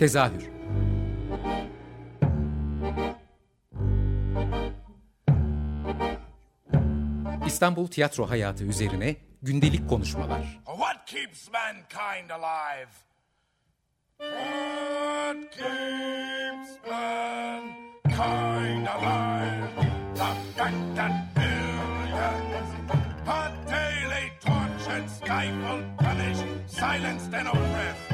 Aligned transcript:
Tezahür 0.00 0.50
İstanbul 7.46 7.86
tiyatro 7.86 8.30
hayatı 8.30 8.64
üzerine 8.64 9.16
gündelik 9.42 9.88
konuşmalar. 9.88 10.60
What 10.66 11.06
keeps 11.06 11.48
mankind 11.52 12.30
alive? 12.30 12.90
What 14.18 15.50
keeps 15.50 16.70
mankind 16.90 18.86
alive? 18.86 19.70
The 20.14 20.72
that 20.96 21.34
billions 21.36 22.70
are 23.28 23.52
daily 23.70 24.32
tortured, 24.40 25.08
stifled, 25.10 25.84
punished, 25.98 26.44
silenced 26.68 27.34
and 27.34 27.48
oppressed. 27.48 28.09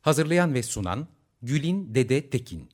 Hazırlayan 0.00 0.54
ve 0.54 0.62
sunan 0.62 1.06
Gülin 1.42 1.94
Dede 1.94 2.30
Tekin. 2.30 2.68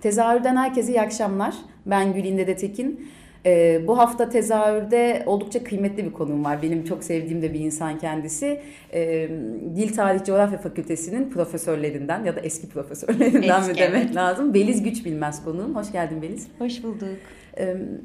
Tezahürden 0.00 0.56
herkese 0.56 0.92
iyi 0.92 1.00
akşamlar. 1.00 1.54
Ben 1.86 2.14
Gülin 2.14 2.38
Dede 2.38 2.56
Tekin. 2.56 3.10
Ee, 3.46 3.82
bu 3.86 3.98
hafta 3.98 4.28
tezahürde 4.28 5.22
oldukça 5.26 5.64
kıymetli 5.64 6.04
bir 6.04 6.12
konum 6.12 6.44
var. 6.44 6.62
Benim 6.62 6.84
çok 6.84 7.04
sevdiğim 7.04 7.42
de 7.42 7.54
bir 7.54 7.60
insan 7.60 7.98
kendisi. 7.98 8.62
Ee, 8.92 9.28
Dil 9.76 9.94
Tarih 9.94 10.24
Coğrafya 10.24 10.58
Fakültesi'nin 10.58 11.30
profesörlerinden 11.30 12.24
ya 12.24 12.36
da 12.36 12.40
eski 12.40 12.68
profesörlerinden 12.68 13.60
eski, 13.60 13.72
mi 13.72 13.78
demek 13.78 14.04
evet. 14.04 14.16
lazım. 14.16 14.54
Beliz 14.54 14.82
Güç 14.82 15.04
Bilmez 15.04 15.44
konuğum. 15.44 15.74
Hoş 15.74 15.92
geldin 15.92 16.22
Beliz. 16.22 16.48
Hoş 16.58 16.82
bulduk 16.82 17.08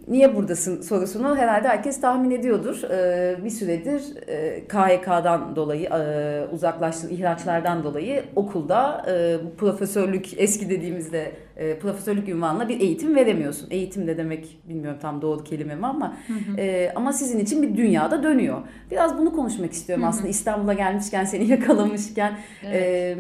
niye 0.08 0.36
buradasın 0.36 0.82
sorusunu 0.82 1.38
herhalde 1.38 1.68
herkes 1.68 2.02
tahmin 2.02 2.32
ediyordur. 2.32 2.82
bir 3.44 3.50
süredir 3.50 4.02
KHK'dan 4.68 5.56
dolayı 5.56 5.90
uzaklaştığın 6.52 7.10
ihraçlardan 7.10 7.84
dolayı 7.84 8.24
okulda 8.36 9.06
profesörlük 9.58 10.26
eski 10.38 10.70
dediğimizde 10.70 11.32
profesörlük 11.82 12.30
ünvanına 12.30 12.70
bir 12.70 12.80
eğitim 12.80 13.16
veremiyorsun. 13.16 13.68
Eğitim 13.72 14.08
de 14.08 14.18
demek 14.18 14.60
bilmiyorum 14.70 15.00
tam 15.02 15.22
doğru 15.22 15.44
kelime 15.44 15.76
mi 15.76 15.86
ama 15.86 16.18
hı 16.28 16.34
hı. 16.34 16.92
ama 16.96 17.14
sizin 17.14 17.40
için 17.40 17.62
bir 17.62 17.78
dünyada 17.78 18.24
dönüyor. 18.24 18.62
Biraz 18.92 19.18
bunu 19.18 19.36
konuşmak 19.36 19.72
istiyorum 19.72 20.04
hı 20.04 20.08
hı. 20.08 20.10
aslında 20.10 20.28
İstanbul'a 20.28 20.74
gelmişken 20.74 21.26
seni 21.26 21.48
yakalamışken. 21.52 22.38
Evet 22.66 23.18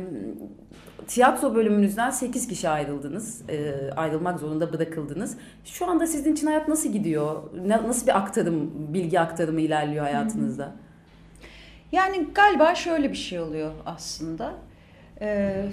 tiyatro 1.14 1.56
bölümünüzden 1.56 2.10
8 2.10 2.48
kişi 2.48 2.70
ayrıldınız. 2.70 3.50
E, 3.50 3.74
ayrılmak 3.96 4.40
zorunda 4.40 4.74
bırakıldınız. 4.74 5.38
Şu 5.66 5.90
anda 5.90 6.08
sizin 6.08 6.34
için 6.34 6.48
hayat 6.48 6.68
nasıl 6.68 6.90
gidiyor? 6.92 7.44
nasıl 7.68 8.08
bir 8.08 8.18
aktarım, 8.18 8.72
bilgi 8.94 9.20
aktarımı 9.20 9.62
ilerliyor 9.62 10.04
hayatınızda? 10.04 10.76
Yani 11.92 12.28
galiba 12.36 12.76
şöyle 12.76 13.12
bir 13.12 13.18
şey 13.18 13.40
oluyor 13.40 13.72
aslında. 13.86 14.54
Ee, 15.22 15.66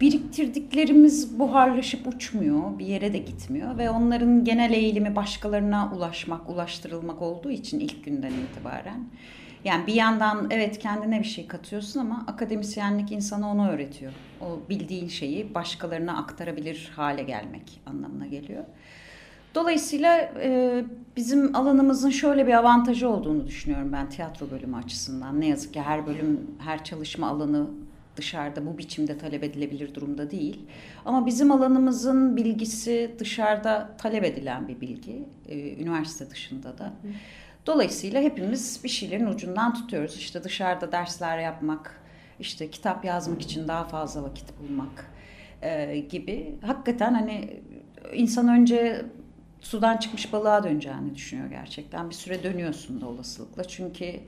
biriktirdiklerimiz 0.00 1.38
buharlaşıp 1.38 2.06
uçmuyor, 2.06 2.78
bir 2.78 2.86
yere 2.86 3.12
de 3.12 3.18
gitmiyor 3.18 3.78
ve 3.78 3.90
onların 3.90 4.44
genel 4.44 4.72
eğilimi 4.72 5.16
başkalarına 5.16 5.92
ulaşmak, 5.96 6.50
ulaştırılmak 6.50 7.22
olduğu 7.22 7.50
için 7.50 7.80
ilk 7.80 8.04
günden 8.04 8.32
itibaren 8.32 9.04
yani 9.64 9.86
bir 9.86 9.94
yandan 9.94 10.46
evet 10.50 10.78
kendine 10.78 11.18
bir 11.18 11.24
şey 11.24 11.46
katıyorsun 11.46 12.00
ama 12.00 12.24
akademisyenlik 12.26 13.12
insana 13.12 13.50
onu 13.50 13.70
öğretiyor. 13.70 14.12
O 14.40 14.58
bildiğin 14.68 15.08
şeyi 15.08 15.54
başkalarına 15.54 16.18
aktarabilir 16.18 16.92
hale 16.96 17.22
gelmek 17.22 17.80
anlamına 17.86 18.26
geliyor. 18.26 18.64
Dolayısıyla 19.54 20.18
e, 20.18 20.84
bizim 21.16 21.56
alanımızın 21.56 22.10
şöyle 22.10 22.46
bir 22.46 22.52
avantajı 22.52 23.08
olduğunu 23.08 23.46
düşünüyorum 23.46 23.92
ben 23.92 24.08
tiyatro 24.08 24.50
bölümü 24.50 24.76
açısından. 24.76 25.40
Ne 25.40 25.46
yazık 25.46 25.74
ki 25.74 25.80
her 25.80 26.06
bölüm, 26.06 26.40
her 26.58 26.84
çalışma 26.84 27.28
alanı 27.28 27.66
dışarıda 28.16 28.66
bu 28.66 28.78
biçimde 28.78 29.18
talep 29.18 29.44
edilebilir 29.44 29.94
durumda 29.94 30.30
değil. 30.30 30.66
Ama 31.04 31.26
bizim 31.26 31.52
alanımızın 31.52 32.36
bilgisi 32.36 33.14
dışarıda 33.18 33.96
talep 33.98 34.24
edilen 34.24 34.68
bir 34.68 34.80
bilgi, 34.80 35.24
e, 35.48 35.74
üniversite 35.82 36.30
dışında 36.30 36.78
da. 36.78 36.84
Hı. 36.84 37.08
Dolayısıyla 37.70 38.22
hepimiz 38.22 38.80
bir 38.84 38.88
şeylerin 38.88 39.26
ucundan 39.26 39.74
tutuyoruz. 39.74 40.16
İşte 40.16 40.44
dışarıda 40.44 40.92
dersler 40.92 41.38
yapmak, 41.38 42.02
işte 42.40 42.70
kitap 42.70 43.04
yazmak 43.04 43.42
için 43.42 43.68
daha 43.68 43.84
fazla 43.84 44.22
vakit 44.22 44.44
bulmak 44.58 45.10
e, 45.62 45.98
gibi. 45.98 46.54
Hakikaten 46.62 47.14
hani 47.14 47.60
insan 48.12 48.48
önce 48.48 49.04
sudan 49.60 49.96
çıkmış 49.96 50.32
balığa 50.32 50.64
döneceğini 50.64 51.14
düşünüyor 51.14 51.50
gerçekten. 51.50 52.10
Bir 52.10 52.14
süre 52.14 52.42
dönüyorsun 52.42 53.00
da 53.00 53.08
olasılıkla. 53.08 53.64
Çünkü 53.64 54.20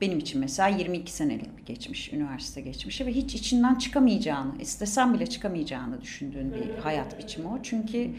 benim 0.00 0.18
için 0.18 0.40
mesela 0.40 0.68
22 0.68 1.12
senelik 1.12 1.58
bir 1.58 1.66
geçmiş, 1.66 2.12
üniversite 2.12 2.60
geçmişi 2.60 3.06
ve 3.06 3.12
hiç 3.12 3.34
içinden 3.34 3.74
çıkamayacağını, 3.74 4.60
istesen 4.60 5.14
bile 5.14 5.26
çıkamayacağını 5.26 6.00
düşündüğün 6.02 6.54
bir 6.54 6.82
hayat 6.82 7.18
biçimi 7.18 7.48
o. 7.48 7.58
Çünkü 7.62 8.10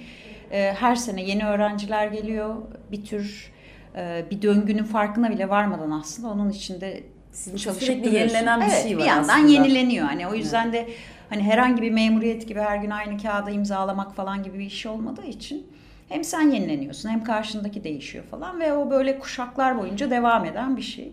e, 0.51 0.73
her 0.73 0.95
sene 0.95 1.23
yeni 1.23 1.45
öğrenciler 1.45 2.07
geliyor, 2.07 2.55
bir 2.91 3.05
tür 3.05 3.51
e, 3.95 4.25
bir 4.31 4.41
döngünün 4.41 4.83
farkına 4.83 5.29
bile 5.29 5.49
varmadan 5.49 5.91
aslında 5.91 6.27
onun 6.29 6.49
içinde 6.49 7.03
Sizin 7.31 7.57
çalışıp 7.57 8.05
yenilenen 8.05 8.61
bir 8.61 8.65
evet, 8.65 8.83
şey 8.83 8.97
var 8.97 9.03
bir 9.03 9.07
yandan 9.07 9.29
aslında. 9.29 9.53
yenileniyor. 9.53 10.05
Hani 10.05 10.27
o 10.27 10.33
yüzden 10.33 10.69
evet. 10.69 10.87
de 10.87 10.93
hani 11.29 11.43
herhangi 11.43 11.81
bir 11.81 11.91
memuriyet 11.91 12.47
gibi 12.47 12.59
her 12.59 12.77
gün 12.77 12.89
aynı 12.89 13.21
kağıda 13.21 13.51
imzalamak 13.51 14.15
falan 14.15 14.43
gibi 14.43 14.59
bir 14.59 14.65
iş 14.65 14.85
olmadığı 14.85 15.25
için 15.25 15.67
hem 16.09 16.23
sen 16.23 16.51
yenileniyorsun 16.51 17.09
hem 17.09 17.23
karşındaki 17.23 17.83
değişiyor 17.83 18.23
falan 18.23 18.59
ve 18.59 18.73
o 18.73 18.89
böyle 18.91 19.19
kuşaklar 19.19 19.79
boyunca 19.79 20.09
devam 20.09 20.45
eden 20.45 20.77
bir 20.77 20.81
şey. 20.81 21.11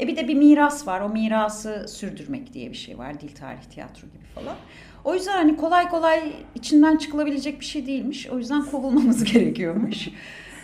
E 0.00 0.08
bir 0.08 0.16
de 0.16 0.28
bir 0.28 0.34
miras 0.34 0.86
var. 0.86 1.00
O 1.00 1.08
mirası 1.08 1.86
sürdürmek 1.88 2.54
diye 2.54 2.70
bir 2.70 2.76
şey 2.76 2.98
var. 2.98 3.20
Dil, 3.20 3.34
tarih, 3.34 3.62
tiyatro 3.62 4.08
gibi 4.08 4.24
falan. 4.34 4.56
O 5.04 5.14
yüzden 5.14 5.32
hani 5.32 5.56
kolay 5.56 5.88
kolay 5.88 6.32
içinden 6.54 6.96
çıkılabilecek 6.96 7.60
bir 7.60 7.64
şey 7.64 7.86
değilmiş. 7.86 8.26
O 8.26 8.38
yüzden 8.38 8.62
kovulmamız 8.62 9.24
gerekiyormuş. 9.32 10.08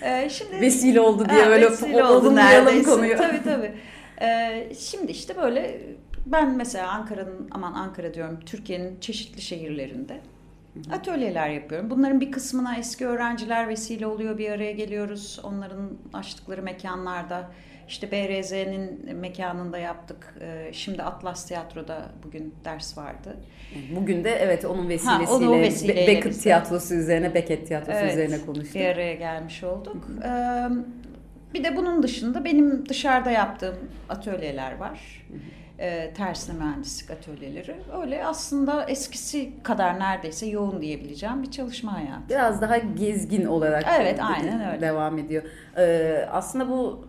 Ee, 0.05 0.29
şimdi 0.31 0.61
vesile 0.61 1.01
oldu 1.01 1.29
diye 1.29 1.43
ha, 1.43 1.51
öyle 1.51 1.71
vesile 1.71 2.05
oldu 2.05 2.37
konuyu. 2.85 3.17
Tabii 3.17 3.43
tabii. 3.45 3.73
Ee, 4.21 4.69
şimdi 4.79 5.13
işte 5.13 5.37
böyle 5.37 5.81
ben 6.27 6.57
mesela 6.57 6.89
Ankara'nın 6.89 7.49
aman 7.51 7.73
Ankara 7.73 8.15
diyorum 8.15 8.41
Türkiye'nin 8.47 9.01
çeşitli 9.01 9.43
şehirlerinde 9.43 10.21
atölyeler 10.93 11.49
yapıyorum. 11.49 11.91
Bunların 11.91 12.21
bir 12.21 12.33
kısmına 12.33 12.77
eski 12.77 13.07
öğrenciler 13.07 13.69
vesile 13.69 14.07
oluyor 14.07 14.39
bir 14.39 14.51
araya 14.51 14.73
geliyoruz. 14.73 15.41
Onların 15.43 15.91
açtıkları 16.13 16.63
mekanlarda 16.63 17.51
işte 17.89 18.11
BRZ'nin 18.13 19.17
mekanında 19.17 19.79
yaptık. 19.79 20.35
Ee, 20.41 20.71
şimdi 20.73 21.03
Atlas 21.03 21.47
Tiyatro'da 21.47 22.03
bugün 22.25 22.55
ders 22.65 22.99
vardı. 22.99 23.37
Bugün 23.97 24.25
de 24.25 24.31
evet 24.31 24.65
onun 24.65 24.89
vesilesiyle, 24.89 25.27
ha, 25.27 25.35
onun 25.35 25.61
vesileyle 25.61 26.03
Be 26.03 26.07
Beckett 26.07 26.43
tiyatrosu 26.43 26.95
üzerine, 26.95 27.35
Beckett 27.35 27.67
tiyatrosu 27.67 27.99
evet, 27.99 28.13
üzerine 28.13 28.47
konuştuk. 28.47 28.75
Bir 28.75 28.85
araya 28.85 29.15
gelmiş 29.15 29.65
olduk. 29.65 30.09
Ee, 30.25 30.69
bir 31.55 31.65
de 31.65 31.77
bunun 31.77 32.03
dışında 32.03 32.45
benim 32.45 32.89
dışarıda 32.89 33.31
yaptığım 33.31 33.77
atölyeler 34.09 34.77
var. 34.77 35.27
E, 35.79 36.15
tersine 36.15 36.59
mühendislik 36.59 37.11
atölyeleri. 37.11 37.77
Öyle 38.03 38.27
aslında 38.27 38.85
eskisi 38.85 39.63
kadar 39.63 40.01
neredeyse 40.01 40.47
yoğun 40.47 40.81
diyebileceğim 40.81 41.43
bir 41.43 41.51
çalışma 41.51 41.93
hayatı. 41.93 42.29
Biraz 42.29 42.61
daha 42.61 42.79
gezgin 42.79 43.45
olarak 43.45 43.85
evet, 44.01 44.19
aynen 44.23 44.73
öyle. 44.73 44.81
devam 44.81 45.19
ediyor. 45.19 45.43
Ee, 45.77 46.29
aslında 46.31 46.69
bu 46.69 47.07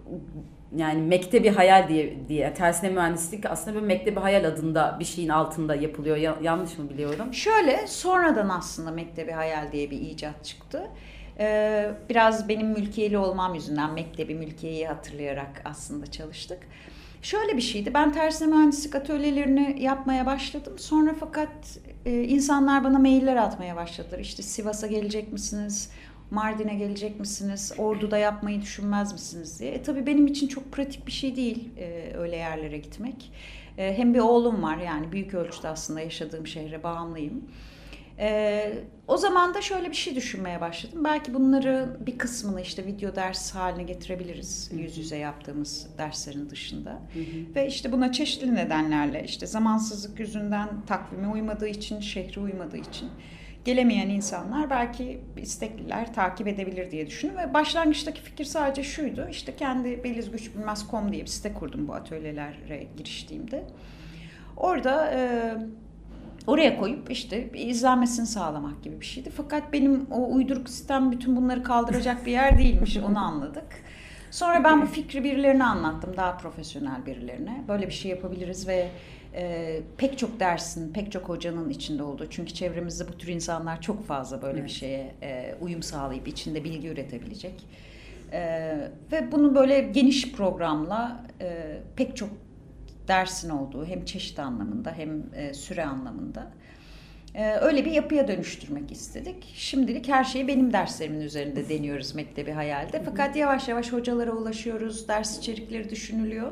yani 0.75 1.01
mektebi 1.01 1.49
hayal 1.49 1.89
diye 1.89 2.27
diye 2.27 2.53
tersine 2.53 2.89
mühendislik 2.89 3.45
aslında 3.45 3.77
bir 3.77 3.85
mektebi 3.87 4.19
hayal 4.19 4.45
adında 4.45 4.97
bir 4.99 5.05
şeyin 5.05 5.29
altında 5.29 5.75
yapılıyor. 5.75 6.17
Ya, 6.17 6.35
yanlış 6.41 6.77
mı 6.77 6.89
biliyorum? 6.89 7.33
Şöyle 7.33 7.87
sonradan 7.87 8.49
aslında 8.49 8.91
mektebi 8.91 9.31
hayal 9.31 9.71
diye 9.71 9.91
bir 9.91 10.01
icat 10.01 10.45
çıktı. 10.45 10.89
Ee, 11.39 11.91
biraz 12.09 12.49
benim 12.49 12.67
mülkiyeli 12.67 13.17
olmam 13.17 13.55
yüzünden 13.55 13.93
mektebi 13.93 14.35
mülkiyeyi 14.35 14.87
hatırlayarak 14.87 15.61
aslında 15.65 16.11
çalıştık. 16.11 16.59
Şöyle 17.21 17.57
bir 17.57 17.61
şeydi. 17.61 17.93
Ben 17.93 18.11
tersine 18.11 18.47
mühendislik 18.47 18.95
atölyelerini 18.95 19.75
yapmaya 19.79 20.25
başladım. 20.25 20.73
Sonra 20.77 21.15
fakat 21.19 21.79
e, 22.05 22.23
insanlar 22.23 22.83
bana 22.83 22.99
mailler 22.99 23.35
atmaya 23.35 23.75
başladılar. 23.75 24.19
İşte 24.19 24.43
Sivas'a 24.43 24.87
gelecek 24.87 25.33
misiniz? 25.33 25.89
Mardin'e 26.31 26.75
gelecek 26.75 27.19
misiniz? 27.19 27.73
Ordu'da 27.77 28.17
yapmayı 28.17 28.61
düşünmez 28.61 29.13
misiniz 29.13 29.59
diye. 29.59 29.71
E, 29.71 29.83
tabii 29.83 30.05
benim 30.05 30.27
için 30.27 30.47
çok 30.47 30.71
pratik 30.71 31.07
bir 31.07 31.11
şey 31.11 31.35
değil 31.35 31.69
e, 31.77 32.13
öyle 32.17 32.35
yerlere 32.35 32.77
gitmek. 32.77 33.31
E, 33.77 33.97
hem 33.97 34.13
bir 34.13 34.19
oğlum 34.19 34.63
var 34.63 34.77
yani 34.77 35.11
büyük 35.11 35.33
ölçüde 35.33 35.67
aslında 35.67 36.01
yaşadığım 36.01 36.47
şehre 36.47 36.83
bağımlıyım. 36.83 37.43
Ee, 38.19 38.73
o 39.07 39.17
zaman 39.17 39.53
da 39.53 39.61
şöyle 39.61 39.89
bir 39.89 39.95
şey 39.95 40.15
düşünmeye 40.15 40.61
başladım. 40.61 41.03
Belki 41.03 41.33
bunları 41.33 41.97
bir 42.05 42.17
kısmını 42.17 42.61
işte 42.61 42.85
video 42.85 43.15
ders 43.15 43.55
haline 43.55 43.83
getirebiliriz. 43.83 44.69
Yüz 44.73 44.97
yüze 44.97 45.17
yaptığımız 45.17 45.87
derslerin 45.97 46.49
dışında. 46.49 46.89
Hı 46.89 47.19
hı. 47.19 47.55
Ve 47.55 47.67
işte 47.67 47.91
buna 47.91 48.11
çeşitli 48.11 48.55
nedenlerle 48.55 49.23
işte 49.23 49.47
zamansızlık 49.47 50.19
yüzünden 50.19 50.69
takvime 50.87 51.27
uymadığı 51.27 51.67
için, 51.67 51.99
şehre 51.99 52.39
uymadığı 52.39 52.77
için 52.77 53.09
gelemeyen 53.65 54.09
insanlar 54.09 54.69
belki 54.69 55.21
istekliler 55.37 56.13
takip 56.13 56.47
edebilir 56.47 56.91
diye 56.91 57.07
düşündüm. 57.07 57.37
Ve 57.37 57.53
başlangıçtaki 57.53 58.21
fikir 58.21 58.45
sadece 58.45 58.83
şuydu. 58.83 59.27
İşte 59.31 59.55
kendi 59.55 60.03
belizgüçbilmez.com 60.03 61.11
diye 61.11 61.21
bir 61.21 61.27
site 61.27 61.53
kurdum 61.53 61.87
bu 61.87 61.93
atölyelere 61.93 62.87
giriştiğimde. 62.97 63.63
Orada... 64.57 65.11
E, 65.11 65.53
oraya 66.47 66.77
koyup 66.77 67.11
işte 67.11 67.49
izlenmesini 67.53 68.25
sağlamak 68.25 68.83
gibi 68.83 69.01
bir 69.01 69.05
şeydi. 69.05 69.29
Fakat 69.37 69.73
benim 69.73 70.07
o 70.11 70.33
uyduruk 70.33 70.69
sistem 70.69 71.11
bütün 71.11 71.35
bunları 71.35 71.63
kaldıracak 71.63 72.25
bir 72.25 72.31
yer 72.31 72.57
değilmiş 72.57 72.97
onu 72.97 73.19
anladık. 73.19 73.67
Sonra 74.35 74.63
ben 74.63 74.81
bu 74.81 74.85
fikri 74.85 75.23
birilerine 75.23 75.63
anlattım 75.63 76.17
daha 76.17 76.37
profesyonel 76.37 77.05
birilerine. 77.05 77.63
Böyle 77.67 77.87
bir 77.87 77.93
şey 77.93 78.11
yapabiliriz 78.11 78.67
ve 78.67 78.87
e, 79.33 79.81
pek 79.97 80.17
çok 80.17 80.39
dersin, 80.39 80.93
pek 80.93 81.11
çok 81.11 81.29
hocanın 81.29 81.69
içinde 81.69 82.03
olduğu. 82.03 82.29
Çünkü 82.29 82.53
çevremizde 82.53 83.07
bu 83.07 83.17
tür 83.17 83.27
insanlar 83.27 83.81
çok 83.81 84.05
fazla 84.05 84.41
böyle 84.41 84.59
evet. 84.59 84.69
bir 84.69 84.73
şeye 84.73 85.15
e, 85.21 85.55
uyum 85.61 85.83
sağlayıp 85.83 86.27
içinde 86.27 86.63
bilgi 86.63 86.87
üretebilecek. 86.87 87.65
E, 88.31 88.41
ve 89.11 89.31
bunu 89.31 89.55
böyle 89.55 89.79
geniş 89.81 90.31
programla 90.31 91.23
e, 91.41 91.77
pek 91.95 92.17
çok 92.17 92.29
dersin 93.07 93.49
olduğu 93.49 93.85
hem 93.85 94.05
çeşit 94.05 94.39
anlamında 94.39 94.91
hem 94.91 95.23
e, 95.35 95.53
süre 95.53 95.85
anlamında 95.85 96.51
öyle 97.61 97.85
bir 97.85 97.91
yapıya 97.91 98.27
dönüştürmek 98.27 98.91
istedik. 98.91 99.53
Şimdilik 99.55 100.07
her 100.07 100.23
şeyi 100.23 100.47
benim 100.47 100.73
derslerimin 100.73 101.21
üzerinde 101.21 101.69
deniyoruz 101.69 102.15
Mektebi 102.15 102.51
Hayal'de. 102.51 103.01
Fakat 103.05 103.35
yavaş 103.35 103.67
yavaş 103.67 103.93
hocalara 103.93 104.31
ulaşıyoruz, 104.31 105.07
ders 105.07 105.39
içerikleri 105.39 105.89
düşünülüyor. 105.89 106.51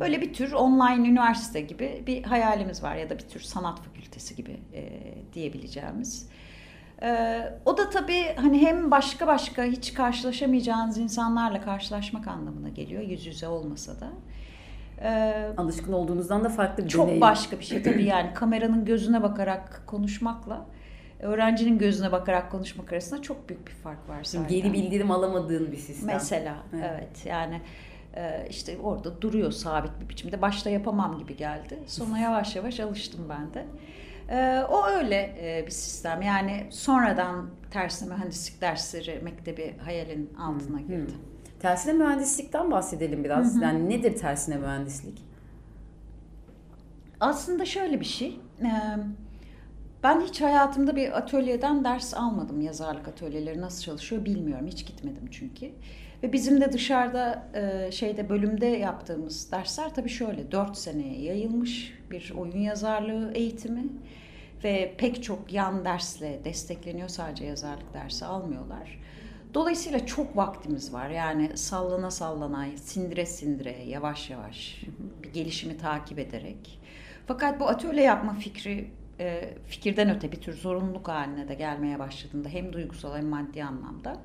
Öyle 0.00 0.20
bir 0.20 0.34
tür 0.34 0.52
online 0.52 1.08
üniversite 1.08 1.60
gibi 1.60 2.02
bir 2.06 2.22
hayalimiz 2.22 2.82
var 2.82 2.96
ya 2.96 3.10
da 3.10 3.18
bir 3.18 3.28
tür 3.28 3.40
sanat 3.40 3.80
fakültesi 3.80 4.36
gibi 4.36 4.56
e, 4.74 4.82
diyebileceğimiz. 5.34 6.28
Ee, 7.02 7.52
o 7.64 7.76
da 7.76 7.90
tabii 7.90 8.34
hani 8.36 8.58
hem 8.58 8.90
başka 8.90 9.26
başka 9.26 9.64
hiç 9.64 9.94
karşılaşamayacağınız 9.94 10.98
insanlarla 10.98 11.62
karşılaşmak 11.62 12.28
anlamına 12.28 12.68
geliyor 12.68 13.02
yüz 13.02 13.26
yüze 13.26 13.48
olmasa 13.48 14.00
da. 14.00 14.10
Ee, 15.00 15.48
Alışkın 15.56 15.92
olduğunuzdan 15.92 16.44
da 16.44 16.48
farklı 16.48 16.84
bir 16.84 16.88
çok 16.88 17.06
deneyim. 17.06 17.20
Çok 17.20 17.30
başka 17.30 17.58
bir 17.58 17.64
şey 17.64 17.82
tabii 17.82 18.04
yani 18.04 18.34
kameranın 18.34 18.84
gözüne 18.84 19.22
bakarak 19.22 19.82
konuşmakla 19.86 20.66
öğrencinin 21.20 21.78
gözüne 21.78 22.12
bakarak 22.12 22.50
konuşmak 22.50 22.92
arasında 22.92 23.22
çok 23.22 23.48
büyük 23.48 23.66
bir 23.66 23.72
fark 23.72 24.08
var 24.08 24.24
zaten. 24.24 24.48
Geri 24.48 24.72
bildirim 24.72 25.10
alamadığın 25.10 25.72
bir 25.72 25.76
sistem. 25.76 26.14
Mesela 26.14 26.56
evet, 26.74 26.84
evet 26.92 27.26
yani 27.26 27.60
e, 28.16 28.46
işte 28.50 28.78
orada 28.82 29.22
duruyor 29.22 29.50
sabit 29.50 29.90
bir 30.00 30.08
biçimde. 30.08 30.42
Başta 30.42 30.70
yapamam 30.70 31.18
gibi 31.18 31.36
geldi. 31.36 31.78
Sonra 31.86 32.18
yavaş 32.28 32.56
yavaş 32.56 32.80
alıştım 32.80 33.20
ben 33.28 33.54
de. 33.54 33.66
E, 34.28 34.62
o 34.70 34.86
öyle 34.86 35.36
e, 35.40 35.66
bir 35.66 35.70
sistem. 35.70 36.22
Yani 36.22 36.66
sonradan 36.70 37.50
tersine 37.70 38.14
mühendislik 38.14 38.60
dersleri 38.60 39.20
mektebi 39.22 39.76
hayalin 39.84 40.34
altına 40.38 40.80
girdi. 40.80 41.12
Hı. 41.12 41.31
Tersine 41.62 41.92
mühendislikten 41.92 42.70
bahsedelim 42.70 43.24
biraz. 43.24 43.54
Hı 43.54 43.58
hı. 43.58 43.62
Yani 43.62 43.90
nedir 43.90 44.16
tersine 44.16 44.56
mühendislik? 44.56 45.22
Aslında 47.20 47.64
şöyle 47.64 48.00
bir 48.00 48.04
şey. 48.04 48.40
Ben 50.02 50.20
hiç 50.20 50.40
hayatımda 50.40 50.96
bir 50.96 51.18
atölyeden 51.18 51.84
ders 51.84 52.14
almadım. 52.14 52.60
Yazarlık 52.60 53.08
atölyeleri 53.08 53.60
nasıl 53.60 53.82
çalışıyor 53.82 54.24
bilmiyorum. 54.24 54.66
Hiç 54.66 54.86
gitmedim 54.86 55.28
çünkü. 55.30 55.70
Ve 56.22 56.32
bizim 56.32 56.60
de 56.60 56.72
dışarıda 56.72 57.42
şeyde 57.90 58.28
bölümde 58.28 58.66
yaptığımız 58.66 59.52
dersler 59.52 59.94
tabii 59.94 60.08
şöyle 60.08 60.52
dört 60.52 60.76
seneye 60.76 61.22
yayılmış 61.22 61.98
bir 62.10 62.32
oyun 62.36 62.58
yazarlığı 62.58 63.32
eğitimi 63.34 63.84
ve 64.64 64.94
pek 64.98 65.22
çok 65.22 65.52
yan 65.52 65.84
dersle 65.84 66.40
destekleniyor 66.44 67.08
sadece 67.08 67.44
yazarlık 67.44 67.94
dersi 67.94 68.24
almıyorlar. 68.24 68.98
Dolayısıyla 69.54 70.06
çok 70.06 70.36
vaktimiz 70.36 70.92
var. 70.92 71.10
Yani 71.10 71.56
sallana 71.56 72.10
sallana, 72.10 72.66
sindire 72.76 73.26
sindire, 73.26 73.84
yavaş 73.86 74.30
yavaş 74.30 74.82
bir 75.22 75.32
gelişimi 75.32 75.78
takip 75.78 76.18
ederek. 76.18 76.80
Fakat 77.26 77.60
bu 77.60 77.68
atölye 77.68 78.02
yapma 78.02 78.34
fikri 78.34 78.90
e, 79.20 79.54
fikirden 79.66 80.16
öte 80.16 80.32
bir 80.32 80.40
tür 80.40 80.52
zorunluluk 80.52 81.08
haline 81.08 81.48
de 81.48 81.54
gelmeye 81.54 81.98
başladığında 81.98 82.48
hem 82.48 82.72
duygusal 82.72 83.16
hem 83.16 83.26
maddi 83.26 83.64
anlamda. 83.64 84.16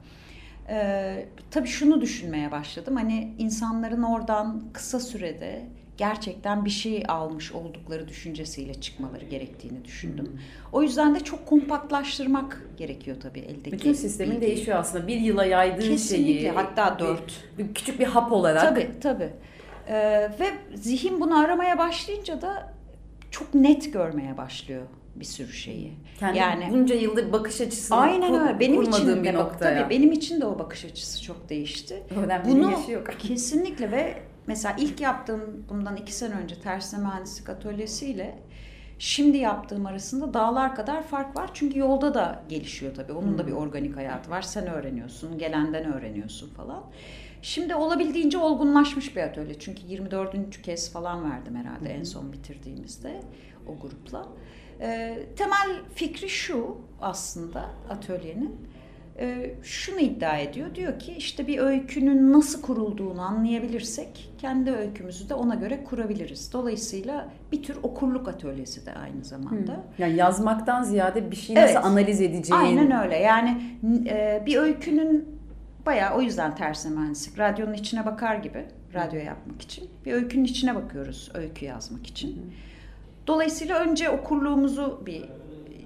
E, 0.69 1.25
tabii 1.51 1.67
şunu 1.67 2.01
düşünmeye 2.01 2.51
başladım. 2.51 2.95
Hani 2.95 3.33
insanların 3.37 4.03
oradan 4.03 4.63
kısa 4.73 4.99
sürede 4.99 5.67
gerçekten 5.97 6.65
bir 6.65 6.69
şey 6.69 7.03
almış 7.07 7.51
oldukları 7.51 8.07
düşüncesiyle 8.07 8.73
çıkmaları 8.73 9.25
gerektiğini 9.25 9.85
düşündüm. 9.85 10.41
O 10.71 10.81
yüzden 10.83 11.15
de 11.15 11.19
çok 11.19 11.45
kompaktlaştırmak 11.45 12.61
gerekiyor 12.77 13.17
tabii 13.21 13.39
eldeki. 13.39 13.71
Bütün 13.71 13.93
sistemin 13.93 14.31
bilgi. 14.31 14.41
değişiyor 14.41 14.77
aslında. 14.77 15.07
Bir 15.07 15.19
yıla 15.19 15.45
yaydığın 15.45 15.81
Kesinlikle, 15.89 16.33
şeyi. 16.33 16.51
hatta 16.51 16.99
dört. 16.99 17.43
Bir, 17.57 17.73
küçük 17.73 17.99
bir 17.99 18.05
hap 18.05 18.31
olarak. 18.31 18.61
Tabii 18.61 18.89
tabii. 19.01 19.29
Ee, 19.89 20.31
ve 20.39 20.47
zihin 20.75 21.21
bunu 21.21 21.39
aramaya 21.39 21.77
başlayınca 21.77 22.41
da 22.41 22.73
çok 23.31 23.53
net 23.53 23.93
görmeye 23.93 24.37
başlıyor 24.37 24.81
bir 25.19 25.25
sürü 25.25 25.53
şeyi. 25.53 25.93
Kendi 26.19 26.37
yani 26.37 26.67
bunca 26.71 26.95
yıldır 26.95 27.31
bakış 27.33 27.61
açısı 27.61 27.95
aynen 27.95 28.47
öyle. 28.47 28.59
Benim 28.59 28.81
için 28.81 29.07
de 29.07 29.23
bir 29.23 29.33
bak, 29.33 29.59
tabii 29.59 29.89
benim 29.89 30.11
için 30.11 30.41
de 30.41 30.45
o 30.45 30.59
bakış 30.59 30.85
açısı 30.85 31.23
çok 31.23 31.49
değişti. 31.49 32.03
Önemli 32.15 32.49
Bunu 32.49 32.71
yaşıyor. 32.71 33.05
kesinlikle 33.19 33.91
ve 33.91 34.13
Mesela 34.47 34.75
ilk 34.79 35.01
yaptığım 35.01 35.65
bundan 35.69 35.95
iki 35.95 36.13
sene 36.13 36.33
önce 36.33 36.61
tersine 36.61 36.99
mühendislik 36.99 37.49
atölyesiyle 37.49 38.39
şimdi 38.99 39.37
yaptığım 39.37 39.85
arasında 39.85 40.33
dağlar 40.33 40.75
kadar 40.75 41.03
fark 41.03 41.35
var. 41.35 41.49
Çünkü 41.53 41.79
yolda 41.79 42.13
da 42.13 42.43
gelişiyor 42.49 42.95
tabii. 42.95 43.13
Onun 43.13 43.37
da 43.37 43.47
bir 43.47 43.51
hmm. 43.51 43.59
organik 43.59 43.97
hayatı 43.97 44.29
var. 44.29 44.41
Sen 44.41 44.67
öğreniyorsun, 44.67 45.37
gelenden 45.37 45.93
öğreniyorsun 45.93 46.49
falan. 46.49 46.83
Şimdi 47.41 47.75
olabildiğince 47.75 48.37
olgunlaşmış 48.37 49.15
bir 49.15 49.21
atölye. 49.21 49.59
Çünkü 49.59 49.81
24. 49.87 50.61
kez 50.61 50.91
falan 50.91 51.31
verdim 51.31 51.55
herhalde 51.55 51.89
en 51.89 52.03
son 52.03 52.33
bitirdiğimizde 52.33 53.21
o 53.67 53.81
grupla. 53.81 54.27
Ee, 54.81 55.19
temel 55.35 55.81
fikri 55.95 56.29
şu 56.29 56.77
aslında 57.01 57.69
atölyenin 57.89 58.67
e, 59.19 59.55
şunu 59.63 59.99
iddia 59.99 60.37
ediyor. 60.37 60.75
Diyor 60.75 60.99
ki 60.99 61.13
işte 61.17 61.47
bir 61.47 61.59
öykünün 61.59 62.33
nasıl 62.33 62.61
kurulduğunu 62.61 63.21
anlayabilirsek 63.21 64.33
kendi 64.37 64.71
öykümüzü 64.71 65.29
de 65.29 65.33
ona 65.33 65.55
göre 65.55 65.83
kurabiliriz. 65.83 66.53
Dolayısıyla 66.53 67.29
bir 67.51 67.63
tür 67.63 67.77
okurluk 67.83 68.27
atölyesi 68.27 68.85
de 68.85 68.93
aynı 68.93 69.25
zamanda. 69.25 69.73
Hmm. 69.73 69.83
Yani 69.97 70.15
yazmaktan 70.15 70.83
ziyade 70.83 71.31
bir 71.31 71.35
şeyi 71.35 71.55
nasıl 71.55 71.73
evet. 71.73 71.85
analiz 71.85 72.21
edeceğin. 72.21 72.61
Aynen 72.61 73.03
öyle. 73.03 73.17
Yani 73.17 73.61
e, 74.07 74.43
bir 74.45 74.57
öykünün 74.57 75.25
bayağı 75.85 76.17
o 76.17 76.21
yüzden 76.21 76.55
tersine 76.55 76.95
mühendislik. 76.95 77.39
Radyonun 77.39 77.73
içine 77.73 78.05
bakar 78.05 78.35
gibi 78.35 78.65
radyo 78.93 79.19
yapmak 79.19 79.61
için. 79.61 79.89
Bir 80.05 80.13
öykünün 80.13 80.43
içine 80.43 80.75
bakıyoruz 80.75 81.31
öykü 81.33 81.65
yazmak 81.65 82.07
için. 82.07 82.35
Hmm. 82.35 82.51
Dolayısıyla 83.27 83.79
önce 83.79 84.09
okurluğumuzu 84.09 85.03
bir 85.05 85.23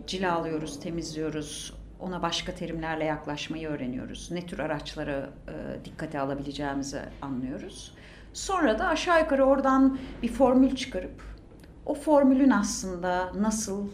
cilalıyoruz, 0.08 0.80
temizliyoruz, 0.80 1.74
ona 2.02 2.22
başka 2.22 2.56
terimlerle 2.56 3.06
yaklaşmayı 3.06 3.68
öğreniyoruz. 3.70 4.32
Ne 4.32 4.46
tür 4.46 4.60
araçları 4.60 5.30
e, 5.48 5.86
dikkate 5.86 6.20
alabileceğimizi 6.20 7.02
anlıyoruz. 7.22 7.96
Sonra 8.34 8.80
da 8.80 8.88
aşağı 8.88 9.20
yukarı 9.20 9.44
oradan 9.44 10.00
bir 10.24 10.32
formül 10.32 10.76
çıkarıp 10.76 11.24
o 11.86 11.94
formülün 11.94 12.50
aslında 12.50 13.32
nasıl 13.36 13.90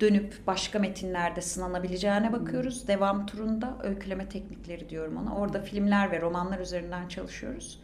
dönüp 0.00 0.34
başka 0.46 0.78
metinlerde 0.78 1.40
sınanabileceğine 1.40 2.32
bakıyoruz. 2.32 2.88
Devam 2.88 3.26
turunda 3.26 3.76
öyküleme 3.82 4.28
teknikleri 4.28 4.88
diyorum 4.88 5.16
ona. 5.16 5.36
Orada 5.36 5.60
filmler 5.60 6.10
ve 6.10 6.20
romanlar 6.20 6.58
üzerinden 6.58 7.08
çalışıyoruz. 7.08 7.80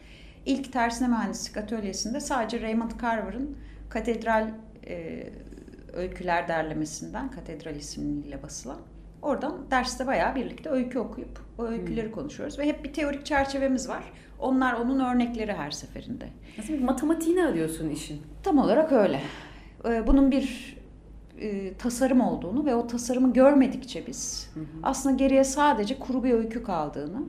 İlk 0.46 0.72
tersine 0.72 1.08
mühendislik 1.08 1.56
atölyesinde 1.56 2.20
sadece 2.20 2.60
Raymond 2.60 2.90
Carver'ın 3.02 3.56
Katedral 3.88 4.50
e, 4.86 5.26
öyküler 5.92 6.48
derlemesinden, 6.48 7.30
Katedral 7.30 7.76
ismiyle 7.76 8.42
basılan 8.42 8.78
Oradan 9.22 9.70
derste 9.70 10.06
bayağı 10.06 10.34
birlikte 10.34 10.70
öykü 10.70 10.98
okuyup 10.98 11.40
o 11.58 11.64
öyküleri 11.64 12.06
hmm. 12.06 12.14
konuşuyoruz. 12.14 12.58
Ve 12.58 12.66
hep 12.66 12.84
bir 12.84 12.92
teorik 12.92 13.26
çerçevemiz 13.26 13.88
var. 13.88 14.02
Onlar 14.38 14.72
onun 14.72 15.00
örnekleri 15.00 15.52
her 15.52 15.70
seferinde. 15.70 16.28
Nasıl 16.58 16.72
bir 16.72 16.82
matematiğini 16.82 17.44
arıyorsun 17.44 17.90
işin? 17.90 18.22
Tam 18.42 18.58
olarak 18.58 18.92
öyle. 18.92 19.20
Ee, 19.84 20.06
bunun 20.06 20.30
bir 20.30 20.76
e, 21.40 21.74
tasarım 21.74 22.20
olduğunu 22.20 22.66
ve 22.66 22.74
o 22.74 22.86
tasarımı 22.86 23.32
görmedikçe 23.32 24.06
biz 24.06 24.50
hı 24.54 24.60
aslında 24.82 25.16
geriye 25.16 25.44
sadece 25.44 25.98
kuru 25.98 26.24
bir 26.24 26.32
öykü 26.32 26.62
kaldığını 26.62 27.22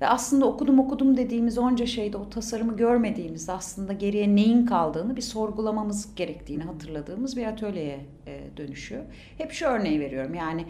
ve 0.00 0.08
aslında 0.08 0.46
okudum 0.46 0.78
okudum 0.78 1.16
dediğimiz 1.16 1.58
onca 1.58 1.86
şeyde 1.86 2.16
o 2.16 2.30
tasarımı 2.30 2.76
görmediğimizde 2.76 3.52
aslında 3.52 3.92
geriye 3.92 4.36
neyin 4.36 4.66
kaldığını 4.66 5.16
bir 5.16 5.22
sorgulamamız 5.22 6.14
gerektiğini 6.14 6.62
hatırladığımız 6.62 7.36
bir 7.36 7.46
atölyeye 7.46 8.00
e, 8.26 8.56
dönüşüyor. 8.56 9.02
Hep 9.38 9.52
şu 9.52 9.66
örneği 9.66 10.00
veriyorum 10.00 10.34
yani 10.34 10.64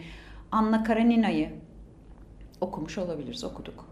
Anna 0.51 0.83
Karenina'yı 0.83 1.49
okumuş 2.61 2.97
olabiliriz, 2.97 3.43
okuduk. 3.43 3.85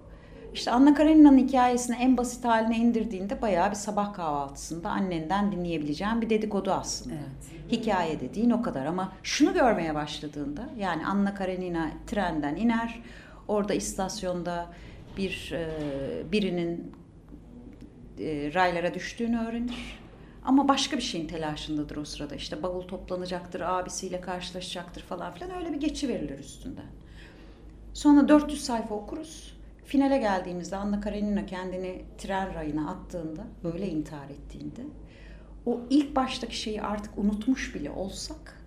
İşte 0.53 0.71
Anna 0.71 0.93
Karenina'nın 0.93 1.37
hikayesini 1.37 1.95
en 1.95 2.17
basit 2.17 2.45
haline 2.45 2.77
indirdiğinde 2.77 3.41
bayağı 3.41 3.69
bir 3.69 3.75
sabah 3.75 4.13
kahvaltısında 4.13 4.89
annenden 4.89 5.51
dinleyebileceğin 5.51 6.21
bir 6.21 6.29
dedikodu 6.29 6.71
aslında. 6.71 7.15
Evet. 7.15 7.71
Hikaye 7.71 8.19
dediğin 8.19 8.49
o 8.49 8.61
kadar 8.61 8.85
ama 8.85 9.13
şunu 9.23 9.53
görmeye 9.53 9.95
başladığında 9.95 10.69
yani 10.77 11.05
Anna 11.05 11.33
Karenina 11.33 11.91
trenden 12.07 12.55
iner. 12.55 13.01
Orada 13.47 13.73
istasyonda 13.73 14.65
bir 15.17 15.53
e, 15.53 16.31
birinin 16.31 16.91
e, 18.19 18.53
raylara 18.53 18.93
düştüğünü 18.93 19.39
öğrenir. 19.39 19.99
Ama 20.47 20.67
başka 20.67 20.97
bir 20.97 21.01
şeyin 21.01 21.27
telaşındadır 21.27 21.97
o 21.97 22.05
sırada. 22.05 22.35
İşte 22.35 22.63
bavul 22.63 22.81
toplanacaktır, 22.81 23.61
abisiyle 23.61 24.21
karşılaşacaktır 24.21 25.01
falan 25.01 25.33
filan. 25.33 25.51
Öyle 25.57 25.73
bir 25.73 25.79
geçi 25.79 26.07
verilir 26.07 26.39
üstünden. 26.39 26.85
Sonra 27.93 28.27
400 28.27 28.63
sayfa 28.63 28.95
okuruz. 28.95 29.57
Finale 29.85 30.17
geldiğimizde 30.17 30.75
Anna 30.75 31.01
Karenina 31.01 31.45
kendini 31.45 32.05
tren 32.17 32.53
rayına 32.53 32.89
attığında, 32.89 33.43
böyle 33.63 33.89
intihar 33.89 34.29
ettiğinde 34.29 34.81
o 35.65 35.81
ilk 35.89 36.15
baştaki 36.15 36.57
şeyi 36.57 36.81
artık 36.81 37.17
unutmuş 37.17 37.75
bile 37.75 37.91
olsak 37.91 38.61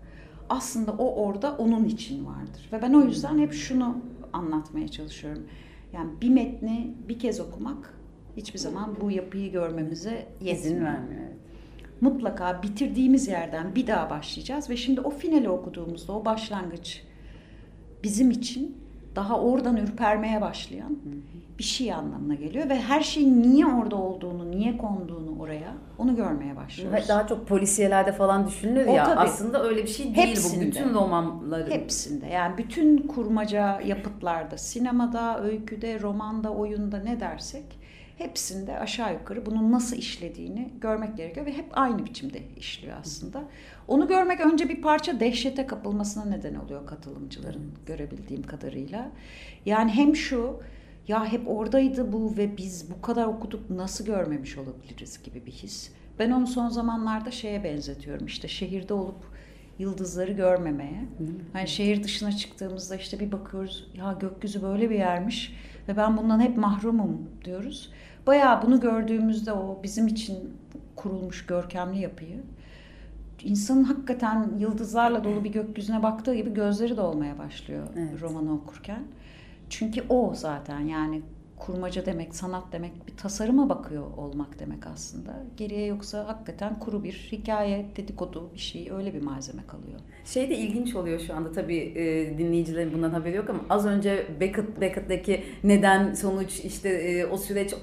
aslında 0.49 0.93
o 0.93 1.25
orada 1.25 1.57
onun 1.57 1.85
için 1.85 2.27
vardır. 2.27 2.69
Ve 2.73 2.83
ben 2.83 2.93
o 2.93 3.01
yüzden 3.01 3.39
hep 3.39 3.53
şunu 3.53 3.99
anlatmaya 4.33 4.89
çalışıyorum. 4.89 5.47
Yani 5.93 6.11
bir 6.21 6.31
metni 6.31 6.95
bir 7.09 7.19
kez 7.19 7.41
okumak 7.41 7.95
hiçbir 8.37 8.59
zaman 8.59 8.97
bu 9.01 9.11
yapıyı 9.11 9.53
görmemize 9.53 10.29
izin 10.41 10.85
vermiyor. 10.85 11.40
Mutlaka 12.01 12.63
bitirdiğimiz 12.63 13.29
yerden 13.29 13.75
bir 13.75 13.87
daha 13.87 14.11
başlayacağız 14.11 14.71
ve 14.71 14.77
şimdi 14.77 15.01
o 15.01 15.11
finali 15.11 15.49
okuduğumuzda 15.49 16.13
o 16.13 16.25
başlangıç 16.25 17.03
bizim 18.05 18.31
için 18.31 18.81
daha 19.17 19.41
oradan 19.41 19.77
ürpermeye 19.77 20.41
başlayan 20.41 20.99
bir 21.59 21.65
şey 21.65 21.93
anlamına 21.93 22.35
geliyor 22.35 22.69
ve 22.69 22.81
her 22.81 23.01
şeyin 23.01 23.43
niye 23.43 23.67
orada 23.67 23.97
olduğunu, 23.97 24.51
niye 24.51 24.77
konduğunu 24.77 25.39
oraya 25.41 25.75
onu 25.99 26.17
görmeye 26.17 26.57
başlıyoruz. 26.57 27.09
Daha 27.09 27.27
çok 27.27 27.49
polisiyelerde 27.49 28.13
falan 28.13 28.47
düşünülür 28.47 28.87
o 28.87 28.95
ya 28.95 29.05
tabii. 29.05 29.19
aslında 29.19 29.63
öyle 29.63 29.83
bir 29.83 29.89
şey 29.89 30.15
değil 30.15 30.29
Hepsinde. 30.29 30.67
bu 30.67 30.67
bütün 30.67 30.95
romanların. 30.95 31.71
Hepsinde 31.71 32.27
yani 32.27 32.59
bütün 32.59 32.99
kurmaca 32.99 33.81
yapıtlarda, 33.81 34.59
sinemada, 34.59 35.43
öyküde, 35.43 36.01
romanda, 36.01 36.51
oyunda 36.51 36.99
ne 36.99 37.21
dersek 37.21 37.80
hepsinde 38.21 38.79
aşağı 38.79 39.13
yukarı 39.13 39.47
bunun 39.47 39.73
nasıl 39.73 39.97
işlediğini 39.97 40.73
görmek 40.81 41.17
gerekiyor 41.17 41.47
ve 41.47 41.53
hep 41.53 41.67
aynı 41.73 42.05
biçimde 42.05 42.43
işliyor 42.57 42.97
aslında. 43.01 43.45
Onu 43.89 44.09
görmek 44.09 44.41
önce 44.41 44.69
bir 44.69 44.83
parça 44.83 45.21
dehşete 45.21 45.67
kapılmasına 45.67 46.25
neden 46.25 46.55
oluyor 46.55 46.87
katılımcıların 46.87 47.73
görebildiğim 47.87 48.43
kadarıyla. 48.43 49.11
Yani 49.67 49.91
hem 49.91 50.17
şu 50.17 50.61
ya 51.09 51.33
hep 51.33 51.49
oradaydı 51.49 52.13
bu 52.13 52.37
ve 52.37 52.57
biz 52.57 52.91
bu 52.91 53.03
kadar 53.03 53.27
okuduk 53.27 53.71
nasıl 53.71 54.07
görmemiş 54.07 54.59
olabiliriz 54.59 55.23
gibi 55.23 55.47
bir 55.47 55.53
his. 55.53 55.91
Ben 56.19 56.31
onu 56.31 56.47
son 56.47 56.69
zamanlarda 56.69 57.31
şeye 57.31 57.65
benzetiyorum 57.65 58.27
işte 58.27 58.49
şehirde 58.49 58.95
olup 58.95 59.25
yıldızları 59.79 60.33
görmemeye. 60.33 61.05
Hani 61.53 61.69
şehir 61.69 62.03
dışına 62.03 62.33
çıktığımızda 62.33 62.97
işte 62.97 63.21
bir 63.21 63.33
bakıyoruz 63.33 63.91
ya 63.95 64.17
gökyüzü 64.21 64.63
böyle 64.63 64.91
bir 64.91 64.95
yermiş 64.95 65.57
ve 65.89 65.97
ben 65.97 66.17
bundan 66.17 66.41
hep 66.41 66.57
mahrumum 66.57 67.31
diyoruz. 67.45 67.93
Bayağı 68.27 68.63
bunu 68.63 68.81
gördüğümüzde 68.81 69.53
o 69.53 69.81
bizim 69.83 70.07
için 70.07 70.57
kurulmuş 70.97 71.47
görkemli 71.47 72.01
yapıyı 72.01 72.43
insanın 73.45 73.85
hakikaten 73.85 74.51
yıldızlarla 74.59 75.25
dolu 75.25 75.45
bir 75.45 75.53
gökyüzüne 75.53 76.03
baktığı 76.03 76.35
gibi 76.35 76.55
gözleri 76.55 76.97
de 76.97 77.01
olmaya 77.01 77.39
başlıyor 77.39 77.87
evet. 77.97 78.23
romanı 78.23 78.55
okurken. 78.55 79.03
Çünkü 79.71 80.03
o 80.09 80.33
zaten 80.35 80.81
yani 80.81 81.23
kurmaca 81.61 82.07
demek, 82.07 82.35
sanat 82.35 82.65
demek 82.73 83.07
bir 83.07 83.17
tasarıma 83.17 83.69
bakıyor 83.69 84.05
olmak 84.17 84.59
demek 84.59 84.87
aslında. 84.87 85.31
Geriye 85.57 85.87
yoksa 85.87 86.29
hakikaten 86.29 86.79
kuru 86.79 87.05
bir 87.05 87.29
hikaye, 87.33 87.87
dedikodu 87.97 88.51
bir 88.55 88.59
şey 88.59 88.91
öyle 88.91 89.15
bir 89.15 89.23
malzeme 89.23 89.63
kalıyor. 89.67 90.01
Şey 90.25 90.51
de 90.51 90.57
ilginç 90.57 90.95
oluyor 90.95 91.21
şu 91.21 91.35
anda 91.35 91.53
tabii 91.53 91.79
e, 91.79 92.39
dinleyicilerin 92.39 92.93
bundan 92.93 93.11
haberi 93.11 93.37
yok 93.37 93.51
ama 93.51 93.61
az 93.71 93.87
önce 93.87 94.27
Beckett, 94.41 94.81
Beckett'deki 94.81 95.45
neden, 95.65 96.15
sonuç 96.15 96.61
işte 96.65 96.89
e, 96.89 97.27
o 97.27 97.37
süreç 97.37 97.75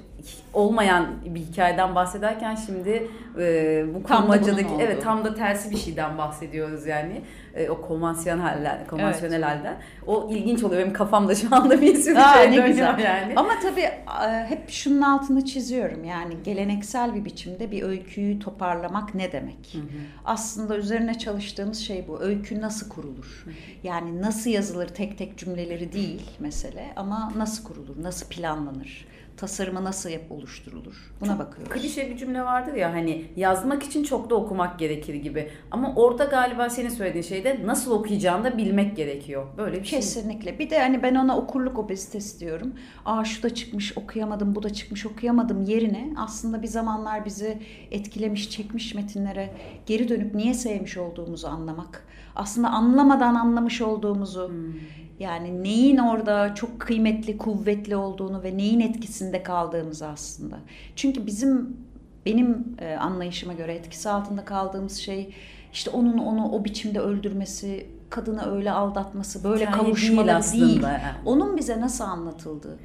olmayan 0.54 1.08
bir 1.26 1.40
hikayeden 1.40 1.96
bahsederken 1.96 2.56
şimdi 2.56 3.08
e, 3.40 3.86
bu 3.94 4.04
kurmacadaki 4.04 4.74
evet 4.80 5.04
tam 5.04 5.26
da 5.26 5.36
tersi 5.36 5.72
bir 5.72 5.78
şeyden 5.78 6.18
bahsediyoruz 6.18 6.86
yani 6.86 7.22
e, 7.56 7.70
o 7.70 7.82
konvansiyonel 7.82 8.88
konvansiyonel 8.90 9.36
evet. 9.36 9.46
halden. 9.46 9.78
O 10.08 10.30
ilginç 10.32 10.64
oluyor 10.64 10.82
benim 10.82 10.94
kafamda 10.94 11.36
şu 11.36 11.56
anda 11.56 11.82
bir 11.82 11.96
sürü 11.96 12.18
Aa, 12.18 12.34
şey 12.34 12.54
dönüyor 12.54 12.98
yani. 12.98 13.34
Ama 13.36 13.60
tabii 13.70 13.82
e, 13.82 14.46
hep 14.50 14.70
şunun 14.70 15.02
altını 15.02 15.46
çiziyorum 15.46 16.04
yani 16.04 16.34
geleneksel 16.44 17.16
bir 17.16 17.26
biçimde 17.26 17.72
bir 17.72 17.84
öyküyü 17.84 18.40
toparlamak 18.40 19.16
ne 19.16 19.32
demek? 19.32 19.74
Hı 19.74 19.78
hı. 19.78 19.84
Aslında 20.26 20.78
üzerine 20.78 21.18
çalıştığımız 21.18 21.78
şey 21.78 22.08
bu. 22.08 22.22
Öykü 22.22 22.62
nasıl 22.62 22.90
kurulur? 22.90 23.44
Hı. 23.46 23.50
Yani 23.84 24.22
nasıl 24.22 24.50
yazılır 24.50 24.88
tek 24.88 25.18
tek 25.18 25.38
cümleleri 25.38 25.94
değil 25.94 26.22
mesele 26.40 26.94
ama 26.96 27.34
nasıl 27.38 27.64
kurulur? 27.64 28.04
Nasıl 28.04 28.28
planlanır? 28.28 29.08
Tasarımı 29.38 29.84
nasıl 29.84 30.10
yap 30.10 30.32
oluşturulur? 30.32 31.14
Buna 31.22 31.30
çok 31.30 31.40
bakıyoruz. 31.40 31.74
Klişe 31.74 32.10
bir 32.10 32.18
cümle 32.18 32.42
vardır 32.42 32.74
ya 32.74 32.94
hani 32.94 33.26
yazmak 33.36 33.84
için 33.84 34.04
çok 34.04 34.30
da 34.30 34.36
okumak 34.36 34.80
gerekir 34.80 35.14
gibi. 35.14 35.50
Ama 35.72 35.96
orada 35.96 36.24
galiba 36.24 36.70
senin 36.70 36.90
söylediğin 36.90 37.24
şeyde 37.24 37.60
nasıl 37.66 37.92
okuyacağını 37.92 38.44
da 38.44 38.58
bilmek 38.58 38.98
gerekiyor. 38.98 39.48
Böyle 39.58 39.80
bir 39.80 39.86
şey. 39.86 40.00
Kesinlikle. 40.00 40.60
Bir 40.60 40.70
de 40.70 40.80
hani 40.80 41.04
ben 41.04 41.16
ona 41.16 41.38
okurluk 41.38 41.80
obezitesi 41.80 42.40
diyorum. 42.40 42.74
Aa 43.06 43.26
şu 43.26 43.44
da 43.44 43.54
çıkmış 43.54 43.98
okuyamadım, 43.98 44.56
bu 44.56 44.64
da 44.64 44.74
çıkmış 44.74 45.06
okuyamadım 45.06 45.64
yerine 45.64 46.14
aslında 46.18 46.62
bir 46.62 46.68
zamanlar 46.68 47.26
bizi 47.26 47.58
etkilemiş, 47.92 48.50
çekmiş 48.50 48.96
metinlere 48.96 49.54
geri 49.86 50.10
dönüp 50.10 50.36
niye 50.36 50.54
sevmiş 50.54 50.98
olduğumuzu 50.98 51.48
anlamak. 51.48 52.08
Aslında 52.36 52.70
anlamadan 52.70 53.36
anlamış 53.36 53.82
olduğumuzu 53.82 54.50
hmm 54.50 54.74
yani 55.20 55.64
neyin 55.64 55.98
orada 55.98 56.56
çok 56.56 56.80
kıymetli, 56.80 57.38
kuvvetli 57.38 57.96
olduğunu 57.96 58.44
ve 58.44 58.58
neyin 58.58 58.80
etkisinde 59.28 59.44
kaldığımızı 59.44 60.08
aslında. 60.08 60.60
Çünkü 60.96 61.26
bizim 61.26 61.78
benim 62.26 62.76
e, 62.80 62.96
anlayışıma 62.96 63.54
göre 63.54 63.74
etkisi 63.74 64.10
altında 64.10 64.46
kaldığımız 64.46 64.98
şey 64.98 65.34
işte 65.74 65.90
onun 65.90 66.18
onu 66.18 66.52
o 66.52 66.64
biçimde 66.64 67.00
öldürmesi, 67.00 67.88
kadını 68.10 68.56
öyle 68.56 68.72
aldatması, 68.72 69.44
böyle 69.44 69.66
Hikaye 69.66 69.84
kavuşmaları 69.84 70.44
değil. 70.54 70.62
değil. 70.62 70.84
Onun 71.26 71.58
bize 71.58 71.82
nasıl 71.82 72.04
anlatıldığı. 72.04 72.78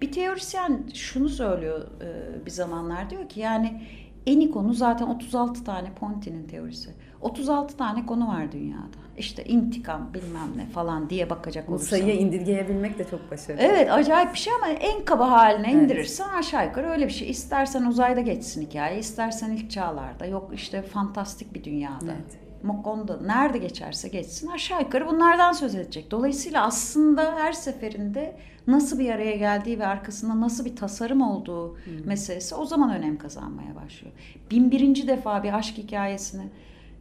Bir 0.00 0.12
teorisyen 0.12 0.90
şunu 0.94 1.28
söylüyor 1.28 1.86
e, 2.00 2.46
bir 2.46 2.50
zamanlar 2.50 3.10
diyor 3.10 3.28
ki 3.28 3.40
yani 3.40 3.82
en 4.26 4.50
konu 4.50 4.74
zaten 4.74 5.06
36 5.06 5.64
tane 5.64 5.92
Ponti'nin 6.00 6.48
teorisi. 6.48 6.90
36 7.20 7.76
tane 7.76 8.06
konu 8.06 8.28
var 8.28 8.52
dünyada. 8.52 9.06
İşte 9.18 9.44
intikam 9.44 10.14
bilmem 10.14 10.48
ne 10.56 10.66
falan 10.66 11.10
diye 11.10 11.30
bakacak 11.30 11.68
olursan. 11.70 11.86
Sayıya 11.86 12.14
indirgeyebilmek 12.14 12.98
de 12.98 13.04
çok 13.04 13.30
başarılı. 13.30 13.62
Evet 13.62 13.90
acayip 13.90 14.32
bir 14.32 14.38
şey 14.38 14.52
ama 14.52 14.68
en 14.68 15.04
kaba 15.04 15.30
haline 15.30 15.72
evet. 15.72 15.82
indirirsen 15.82 16.28
aşağı 16.28 16.66
yukarı 16.66 16.88
öyle 16.88 17.06
bir 17.06 17.12
şey. 17.12 17.30
İstersen 17.30 17.82
uzayda 17.84 18.20
geçsin 18.20 18.62
hikaye, 18.62 18.98
istersen 18.98 19.50
ilk 19.50 19.70
çağlarda. 19.70 20.26
Yok 20.26 20.50
işte 20.54 20.82
fantastik 20.82 21.54
bir 21.54 21.64
dünyada. 21.64 22.04
Evet. 22.04 22.38
Mokonda 22.62 23.20
nerede 23.20 23.58
geçerse 23.58 24.08
geçsin 24.08 24.48
aşağı 24.48 24.80
yukarı 24.80 25.06
bunlardan 25.06 25.52
söz 25.52 25.74
edecek. 25.74 26.10
Dolayısıyla 26.10 26.66
aslında 26.66 27.36
her 27.36 27.52
seferinde 27.52 28.36
nasıl 28.66 28.98
bir 28.98 29.10
araya 29.10 29.36
geldiği 29.36 29.78
ve 29.78 29.86
arkasında 29.86 30.40
nasıl 30.40 30.64
bir 30.64 30.76
tasarım 30.76 31.22
olduğu 31.22 31.74
hmm. 31.74 32.06
meselesi 32.06 32.54
o 32.54 32.64
zaman 32.64 32.94
önem 32.96 33.18
kazanmaya 33.18 33.76
başlıyor. 33.76 34.14
Bin 34.50 34.70
birinci 34.70 35.08
defa 35.08 35.42
bir 35.42 35.52
aşk 35.52 35.78
hikayesini 35.78 36.48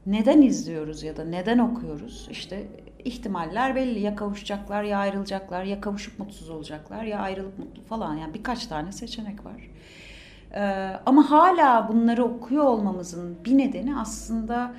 neden 0.06 0.42
izliyoruz 0.42 1.04
ya 1.04 1.18
da 1.18 1.24
neden 1.24 1.58
okuyoruz? 1.58 2.28
İşte 2.32 2.68
ihtimaller 3.06 3.76
belli. 3.76 4.00
Ya 4.00 4.16
kavuşacaklar 4.16 4.84
ya 4.84 5.00
ayrılacaklar 5.00 5.64
ya 5.64 5.82
kavuşup 5.82 6.20
mutsuz 6.20 6.50
olacaklar 6.50 7.04
ya 7.04 7.20
ayrılıp 7.20 7.60
mutlu 7.60 7.82
falan. 7.82 8.16
Yani 8.16 8.34
birkaç 8.34 8.68
tane 8.68 8.92
seçenek 8.92 9.46
var. 9.46 9.70
Ee, 10.54 10.62
ama 11.06 11.32
hala 11.32 11.90
bunları 11.90 12.24
okuyor 12.24 12.64
olmamızın 12.64 13.38
bir 13.46 13.58
nedeni 13.58 13.98
aslında 13.98 14.76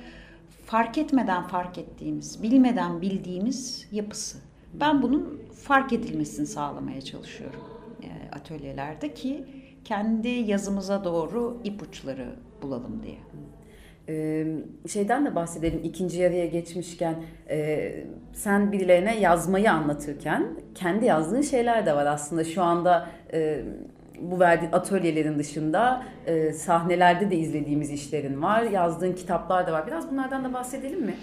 fark 0.65 0.97
etmeden 0.97 1.43
fark 1.43 1.77
ettiğimiz, 1.77 2.43
bilmeden 2.43 3.01
bildiğimiz 3.01 3.87
yapısı. 3.91 4.37
Ben 4.73 5.01
bunun 5.01 5.41
fark 5.63 5.93
edilmesini 5.93 6.47
sağlamaya 6.47 7.01
çalışıyorum 7.01 7.61
e, 8.03 8.35
atölyelerde 8.35 9.13
ki 9.13 9.45
kendi 9.85 10.27
yazımıza 10.27 11.03
doğru 11.03 11.61
ipuçları 11.63 12.35
bulalım 12.61 13.03
diye. 13.03 13.17
Ee, 14.09 14.45
şeyden 14.87 15.25
de 15.25 15.35
bahsedelim 15.35 15.81
ikinci 15.83 16.19
yarıya 16.19 16.45
geçmişken 16.45 17.15
e, 17.49 17.93
sen 18.33 18.71
birilerine 18.71 19.19
yazmayı 19.19 19.71
anlatırken 19.71 20.47
kendi 20.75 21.05
yazdığın 21.05 21.41
şeyler 21.41 21.85
de 21.85 21.95
var 21.95 22.05
aslında 22.05 22.43
şu 22.43 22.63
anda 22.63 23.09
e, 23.33 23.61
bu 24.21 24.39
verdiğin 24.39 24.71
atölyelerin 24.71 25.39
dışında 25.39 26.03
e, 26.25 26.53
sahnelerde 26.53 27.31
de 27.31 27.35
izlediğimiz 27.37 27.91
işlerin 27.91 28.41
var 28.41 28.61
yazdığın 28.61 29.13
kitaplar 29.13 29.67
da 29.67 29.71
var 29.73 29.87
biraz 29.87 30.11
bunlardan 30.11 30.43
da 30.43 30.53
bahsedelim 30.53 31.01
mi? 31.01 31.13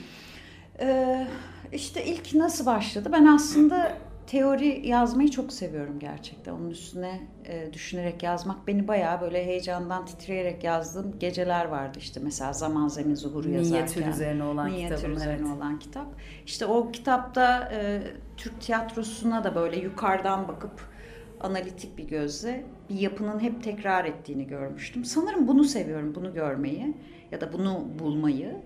Ee, 0.81 1.27
İşte 1.73 2.05
ilk 2.05 2.35
nasıl 2.35 2.67
başladı? 2.67 3.09
Ben 3.13 3.27
aslında 3.27 3.93
teori 4.27 4.89
yazmayı 4.89 5.31
çok 5.31 5.53
seviyorum 5.53 5.99
gerçekten. 5.99 6.53
Onun 6.53 6.71
üstüne 6.71 7.21
e, 7.45 7.73
düşünerek 7.73 8.23
yazmak 8.23 8.67
beni 8.67 8.89
bayağı 8.89 9.21
böyle 9.21 9.47
heyecandan 9.47 10.07
titreyerek 10.07 10.65
yazdığım 10.65 11.19
geceler 11.19 11.65
vardı 11.65 11.99
işte 12.01 12.21
mesela 12.25 12.53
Zaman 12.53 12.89
Zemin 12.89 13.15
Zuhur'u 13.15 13.51
yazarken. 13.51 13.89
Minyatür 13.89 14.07
üzerine 14.07 14.45
olan 14.45 14.71
Minyatür 14.71 14.97
kitabım, 14.97 15.17
üzerine 15.17 15.49
evet. 15.49 15.57
olan 15.57 15.79
kitap. 15.79 16.07
İşte 16.47 16.67
o 16.67 16.93
kitapta 16.93 17.73
e, 17.73 18.03
Türk 18.37 18.61
tiyatrosuna 18.61 19.45
da 19.45 19.55
böyle 19.55 19.81
yukarıdan 19.81 20.49
bakıp 20.49 20.95
analitik 21.41 21.99
bir 21.99 22.09
gözle 22.09 22.65
bir 22.91 22.95
yapının 22.95 23.41
hep 23.41 23.63
tekrar 23.63 24.05
ettiğini 24.05 24.47
görmüştüm. 24.47 25.05
Sanırım 25.05 25.49
bunu 25.49 25.65
seviyorum, 25.65 26.15
bunu 26.15 26.35
görmeyi 26.35 26.95
ya 27.33 27.41
da 27.41 27.53
bunu 27.53 27.87
bulmayı. 27.99 28.57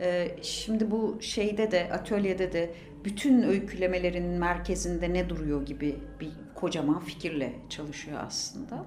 Ee, 0.00 0.36
şimdi 0.42 0.90
bu 0.90 1.18
şeyde 1.20 1.70
de 1.70 1.92
atölyede 1.92 2.52
de 2.52 2.74
bütün 3.04 3.42
öykülemelerin 3.42 4.26
merkezinde 4.26 5.12
ne 5.12 5.28
duruyor 5.28 5.66
gibi 5.66 5.96
bir 6.20 6.30
kocaman 6.54 7.00
fikirle 7.00 7.52
çalışıyor 7.68 8.18
aslında. 8.26 8.84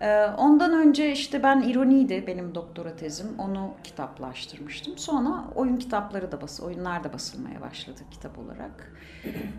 Ee, 0.00 0.24
ondan 0.38 0.72
önce 0.72 1.12
işte 1.12 1.42
ben 1.42 1.62
ironiydi 1.62 2.24
benim 2.26 2.54
doktora 2.54 2.96
tezim. 2.96 3.26
Onu 3.38 3.74
kitaplaştırmıştım. 3.84 4.98
Sonra 4.98 5.44
oyun 5.54 5.76
kitapları 5.76 6.32
da 6.32 6.42
bas, 6.42 6.60
oyunlar 6.60 7.04
da 7.04 7.12
basılmaya 7.12 7.60
başladı 7.60 8.00
kitap 8.10 8.38
olarak. 8.38 8.92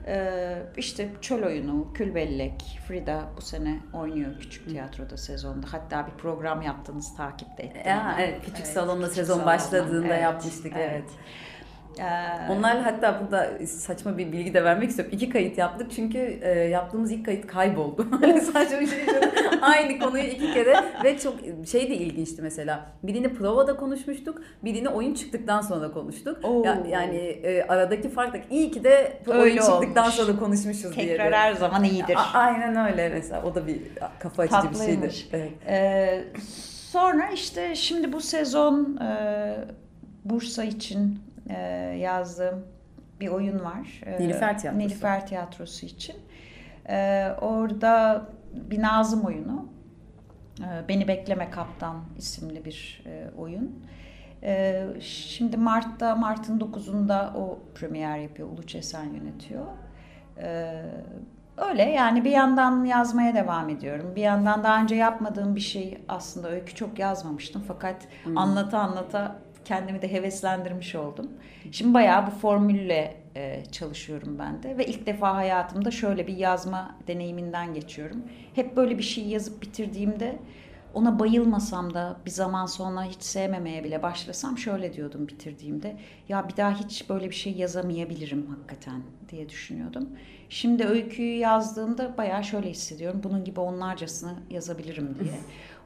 Ee, 0.08 0.64
işte 0.78 1.10
Çöl 1.22 1.44
Oyunu, 1.46 1.94
Külbellek, 1.94 2.80
Frida 2.88 3.22
bu 3.38 3.42
sene 3.42 3.80
oynuyor 3.94 4.40
küçük 4.40 4.70
tiyatroda 4.70 5.18
sezonda. 5.18 5.68
Hatta 5.72 6.08
bir 6.08 6.12
program 6.12 6.62
yaptınız 6.62 7.16
takipte 7.16 7.64
ettim. 7.64 7.82
Ya, 7.86 8.16
evet, 8.20 8.46
küçük 8.46 8.68
salonda 8.68 9.02
küçük 9.02 9.16
sezon 9.16 9.34
salonda. 9.34 9.46
başladığında 9.46 10.08
Evet, 10.08 10.22
yapmıştık, 10.24 10.74
evet. 10.76 11.10
Ee, 12.00 12.52
Onlar 12.52 12.82
hatta 12.82 13.22
burada 13.22 13.66
saçma 13.66 14.18
bir 14.18 14.32
bilgi 14.32 14.54
de 14.54 14.64
vermek 14.64 14.90
istiyorum. 14.90 15.14
İki 15.16 15.30
kayıt 15.30 15.58
yaptık 15.58 15.92
çünkü 15.96 16.18
e, 16.42 16.50
yaptığımız 16.52 17.12
ilk 17.12 17.26
kayıt 17.26 17.48
kayboldu. 17.48 18.08
Hani 18.22 18.42
saçma 18.42 18.80
bir 18.80 18.88
şey. 18.88 19.00
Aynı 19.62 20.00
konuyu 20.00 20.24
iki 20.24 20.54
kere 20.54 20.76
ve 21.04 21.20
çok 21.20 21.36
şey 21.72 21.90
de 21.90 21.96
ilginçti 21.96 22.42
mesela. 22.42 22.86
Birini 23.04 23.34
provada 23.34 23.76
konuşmuştuk, 23.78 24.42
birini 24.64 24.90
oyun 24.90 25.14
çıktıktan 25.14 25.62
sonra 25.62 25.92
konuştuk. 25.92 26.40
Oo. 26.46 26.64
Ya- 26.66 26.84
yani 26.90 27.18
e, 27.18 27.64
aradaki 27.64 28.10
fark 28.10 28.34
da 28.34 28.38
iyi 28.50 28.72
ki 28.72 28.84
de 28.84 29.22
Öyle 29.28 29.40
oyun 29.42 29.58
çıktıktan 29.58 30.04
olmuş. 30.04 30.16
sonra 30.16 30.40
konuşmuşuz 30.40 30.96
diye. 30.96 31.08
tekrar 31.08 31.34
her 31.34 31.54
zaman 31.54 31.84
iyidir. 31.84 32.16
A- 32.16 32.38
aynen 32.38 32.92
öyle 32.92 33.10
mesela. 33.10 33.44
O 33.44 33.56
da 33.56 33.68
bir 33.68 33.82
kafa 34.20 34.44
açıcı 34.44 34.58
bir 34.58 34.64
şeydi. 34.64 34.72
Tatlıymış. 34.94 35.28
Evet. 35.34 35.52
Ee, 35.68 36.24
sonra 36.92 37.30
işte 37.34 37.76
şimdi 37.76 38.14
bu 38.14 38.22
sezon 38.22 38.98
e, 38.98 39.08
Bursa 40.26 40.64
için 40.64 41.20
e, 41.50 41.60
yazdığım 42.00 42.66
bir 43.20 43.28
oyun 43.28 43.60
var. 43.66 44.02
E, 44.06 44.24
Nilüfer 44.24 44.60
Tiyatrosu. 44.60 44.88
Nilüfer 44.88 45.28
Tiyatrosu 45.28 45.86
için. 45.86 46.16
E, 46.90 47.28
orada 47.42 48.26
bir 48.54 48.82
Nazım 48.82 49.26
oyunu. 49.26 49.66
E, 50.60 50.88
Beni 50.88 51.08
Bekleme 51.08 51.50
Kaptan 51.50 51.96
isimli 52.18 52.66
bir 52.66 53.04
e, 53.06 53.28
oyun. 53.38 53.86
E, 54.44 54.84
şimdi 55.02 55.58
Mart'ta, 55.58 56.16
Mart'ın 56.16 56.60
9'unda 56.60 57.34
o 57.38 57.60
premier 57.76 58.18
yapıyor. 58.18 58.50
Ulu 58.50 58.68
Çesen 58.68 59.06
yönetiyor. 59.06 59.66
E, 60.42 60.82
Öyle 61.58 61.84
yani 61.84 62.26
bir 62.26 62.32
yandan 62.32 62.86
yazmaya 62.86 63.36
devam 63.36 63.70
ediyorum. 63.70 64.14
Bir 64.16 64.22
yandan 64.22 64.64
daha 64.64 64.82
önce 64.82 64.96
yapmadığım 64.96 65.56
bir 65.56 65.62
şey 65.62 65.98
aslında 66.08 66.50
öykü 66.50 66.76
çok 66.76 67.00
yazmamıştım. 67.00 67.64
Fakat 67.68 67.96
anlata 68.36 68.80
anlata 68.80 69.36
kendimi 69.68 70.02
de 70.02 70.12
heveslendirmiş 70.12 70.96
oldum. 70.96 71.32
Şimdi 71.72 71.94
bayağı 71.94 72.28
bu 72.28 72.32
formülle 72.32 73.16
e, 73.36 73.64
çalışıyorum 73.72 74.40
ben 74.40 74.64
de. 74.64 74.78
Ve 74.78 74.86
ilk 74.86 75.06
defa 75.06 75.36
hayatımda 75.36 75.92
şöyle 75.92 76.28
bir 76.28 76.38
yazma 76.38 76.96
deneyiminden 77.08 77.74
geçiyorum. 77.74 78.24
Hep 78.56 78.78
böyle 78.78 78.98
bir 78.98 79.04
şey 79.04 79.28
yazıp 79.28 79.62
bitirdiğimde 79.62 80.40
ona 80.94 81.20
bayılmasam 81.20 81.94
da 81.94 82.18
bir 82.26 82.32
zaman 82.32 82.66
sonra 82.66 83.04
hiç 83.04 83.24
sevmemeye 83.24 83.84
bile 83.84 84.04
başlasam 84.04 84.58
şöyle 84.58 84.94
diyordum 84.94 85.28
bitirdiğimde. 85.28 85.98
Ya 86.30 86.50
bir 86.50 86.58
daha 86.58 86.80
hiç 86.80 87.10
böyle 87.10 87.30
bir 87.30 87.36
şey 87.36 87.54
yazamayabilirim 87.54 88.48
hakikaten 88.48 89.02
diye 89.30 89.50
düşünüyordum. 89.50 90.10
Şimdi 90.50 90.86
öyküyü 90.86 91.38
yazdığımda 91.38 92.18
bayağı 92.18 92.44
şöyle 92.44 92.70
hissediyorum. 92.70 93.22
Bunun 93.24 93.44
gibi 93.44 93.60
onlarcasını 93.60 94.34
yazabilirim 94.50 95.16
diye. 95.20 95.40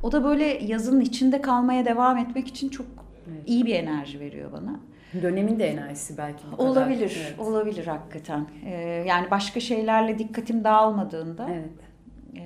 O 0.04 0.12
da 0.12 0.24
böyle 0.24 0.46
yazının 0.46 1.02
içinde 1.02 1.42
kalmaya 1.42 1.86
devam 1.86 2.18
etmek 2.18 2.48
için 2.48 2.70
çok 2.70 3.01
iyi 3.46 3.66
bir 3.66 3.76
enerji 3.76 4.20
veriyor 4.20 4.52
bana. 4.52 4.80
Dönemin 5.22 5.60
de 5.60 5.68
enerjisi 5.68 6.18
belki 6.18 6.44
bu 6.52 6.58
kadar. 6.58 6.70
Olabilir, 6.70 7.18
Evet. 7.28 7.40
olabilir 7.40 7.88
hakikaten. 7.88 8.48
Ee, 8.66 8.72
yani 9.08 9.32
başka 9.32 9.60
şeylerle 9.60 10.20
dikkatim 10.20 10.64
dağılmadığında, 10.64 11.48
Evet. 11.52 11.70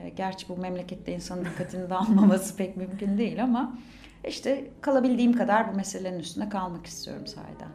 e, 0.06 0.10
gerçi 0.10 0.50
bu 0.50 0.58
memlekette 0.58 1.12
insanın 1.14 1.46
dikkatini 1.46 1.90
dağılmaması 1.90 2.58
pek 2.58 2.78
mümkün 2.78 3.18
değil 3.18 3.44
ama 3.44 3.78
işte 4.28 4.64
kalabildiğim 4.82 5.34
kadar 5.34 5.72
bu 5.74 5.76
meselenin 5.76 6.20
üstünde 6.20 6.50
kalmak 6.50 6.86
istiyorum 6.86 7.28
sahiden. 7.28 7.70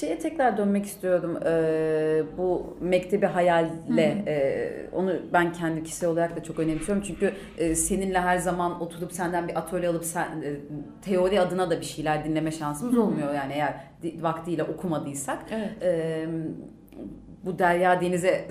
Şeye 0.00 0.18
tekrar 0.18 0.56
dönmek 0.56 0.86
istiyorum. 0.86 1.38
Ee, 1.46 2.22
bu 2.38 2.76
mektebi 2.80 3.26
hayalle 3.26 4.24
e, 4.26 4.86
onu 4.92 5.12
ben 5.32 5.52
kendi 5.52 5.82
kişisel 5.82 6.10
olarak 6.10 6.36
da 6.36 6.42
çok 6.42 6.58
önemsiyorum. 6.58 7.04
Çünkü 7.06 7.32
e, 7.58 7.74
seninle 7.74 8.20
her 8.20 8.38
zaman 8.38 8.80
oturup 8.80 9.12
senden 9.12 9.48
bir 9.48 9.58
atölye 9.58 9.88
alıp 9.88 10.04
sen 10.04 10.42
e, 10.42 10.56
teori 11.02 11.40
adına 11.40 11.70
da 11.70 11.80
bir 11.80 11.86
şeyler 11.86 12.24
dinleme 12.24 12.50
şansımız 12.50 12.98
olmuyor. 12.98 13.34
Yani 13.34 13.52
eğer 13.52 13.74
vaktiyle 14.20 14.62
okumadıysak. 14.62 15.38
Evet. 15.50 15.70
Ee, 15.82 16.28
bu 17.44 17.58
derya 17.58 18.00
denize 18.00 18.48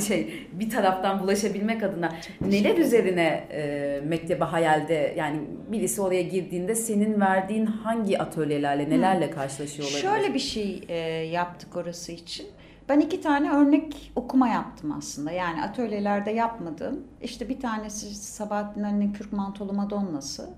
şey 0.08 0.48
bir 0.52 0.70
taraftan 0.70 1.20
bulaşabilmek 1.20 1.82
adına 1.82 2.12
neler 2.40 2.76
üzerine 2.76 3.44
e, 3.50 4.00
mektebe 4.04 4.44
hayalde 4.44 5.14
yani 5.18 5.40
birisi 5.68 6.02
oraya 6.02 6.22
girdiğinde 6.22 6.74
senin 6.74 7.20
verdiğin 7.20 7.66
hangi 7.66 8.18
atölyelerle 8.18 8.90
nelerle 8.90 9.30
karşılaşıyor 9.30 9.88
olabilir? 9.88 10.02
Şöyle 10.02 10.34
bir 10.34 10.38
şey 10.38 10.84
e, 10.88 10.96
yaptık 11.26 11.76
orası 11.76 12.12
için. 12.12 12.46
Ben 12.88 13.00
iki 13.00 13.20
tane 13.20 13.50
örnek 13.50 14.12
okuma 14.16 14.48
yaptım 14.48 14.92
aslında. 14.98 15.30
Yani 15.30 15.62
atölyelerde 15.62 16.30
yapmadığım. 16.30 17.00
İşte 17.22 17.48
bir 17.48 17.60
tanesi 17.60 18.14
Sabahattin 18.14 18.82
Ali'nin 18.82 19.12
Kürk 19.12 19.32
Mantolu 19.32 19.72
Madonna'sı. 19.72 20.48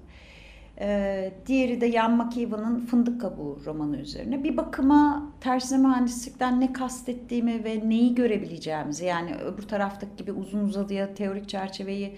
Ee, 0.80 1.32
diğeri 1.46 1.80
de 1.80 1.86
Yan 1.86 2.16
McKeevan'ın 2.16 2.86
Fındık 2.86 3.20
Kabuğu 3.20 3.60
romanı 3.64 3.96
üzerine. 3.96 4.44
Bir 4.44 4.56
bakıma 4.56 5.32
tersine 5.40 5.78
mühendislikten 5.78 6.60
ne 6.60 6.72
kastettiğimi 6.72 7.64
ve 7.64 7.88
neyi 7.88 8.14
görebileceğimizi 8.14 9.04
yani 9.04 9.34
öbür 9.34 9.62
taraftaki 9.62 10.16
gibi 10.16 10.32
uzun 10.32 10.64
uzadıya 10.64 11.14
teorik 11.14 11.48
çerçeveyi 11.48 12.16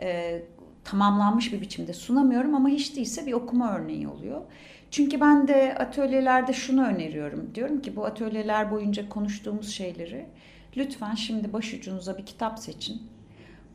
e, 0.00 0.42
tamamlanmış 0.84 1.52
bir 1.52 1.60
biçimde 1.60 1.92
sunamıyorum 1.92 2.54
ama 2.54 2.68
hiç 2.68 2.96
değilse 2.96 3.26
bir 3.26 3.32
okuma 3.32 3.76
örneği 3.78 4.08
oluyor. 4.08 4.40
Çünkü 4.90 5.20
ben 5.20 5.48
de 5.48 5.74
atölyelerde 5.78 6.52
şunu 6.52 6.86
öneriyorum. 6.86 7.50
Diyorum 7.54 7.82
ki 7.82 7.96
bu 7.96 8.04
atölyeler 8.04 8.70
boyunca 8.70 9.08
konuştuğumuz 9.08 9.70
şeyleri 9.70 10.26
lütfen 10.76 11.14
şimdi 11.14 11.52
başucunuza 11.52 12.18
bir 12.18 12.26
kitap 12.26 12.58
seçin. 12.58 13.02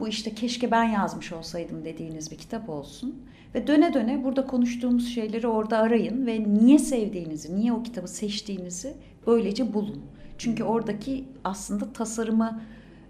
Bu 0.01 0.07
işte 0.07 0.35
keşke 0.35 0.71
ben 0.71 0.83
yazmış 0.83 1.31
olsaydım 1.31 1.85
dediğiniz 1.85 2.31
bir 2.31 2.37
kitap 2.37 2.69
olsun. 2.69 3.25
Ve 3.55 3.67
döne 3.67 3.93
döne 3.93 4.23
burada 4.23 4.47
konuştuğumuz 4.47 5.13
şeyleri 5.15 5.47
orada 5.47 5.77
arayın 5.77 6.25
ve 6.27 6.43
niye 6.43 6.79
sevdiğinizi, 6.79 7.55
niye 7.55 7.73
o 7.73 7.83
kitabı 7.83 8.07
seçtiğinizi 8.07 8.93
böylece 9.27 9.73
bulun. 9.73 10.01
Çünkü 10.37 10.63
oradaki 10.63 11.25
aslında 11.43 11.93
tasarımı 11.93 12.61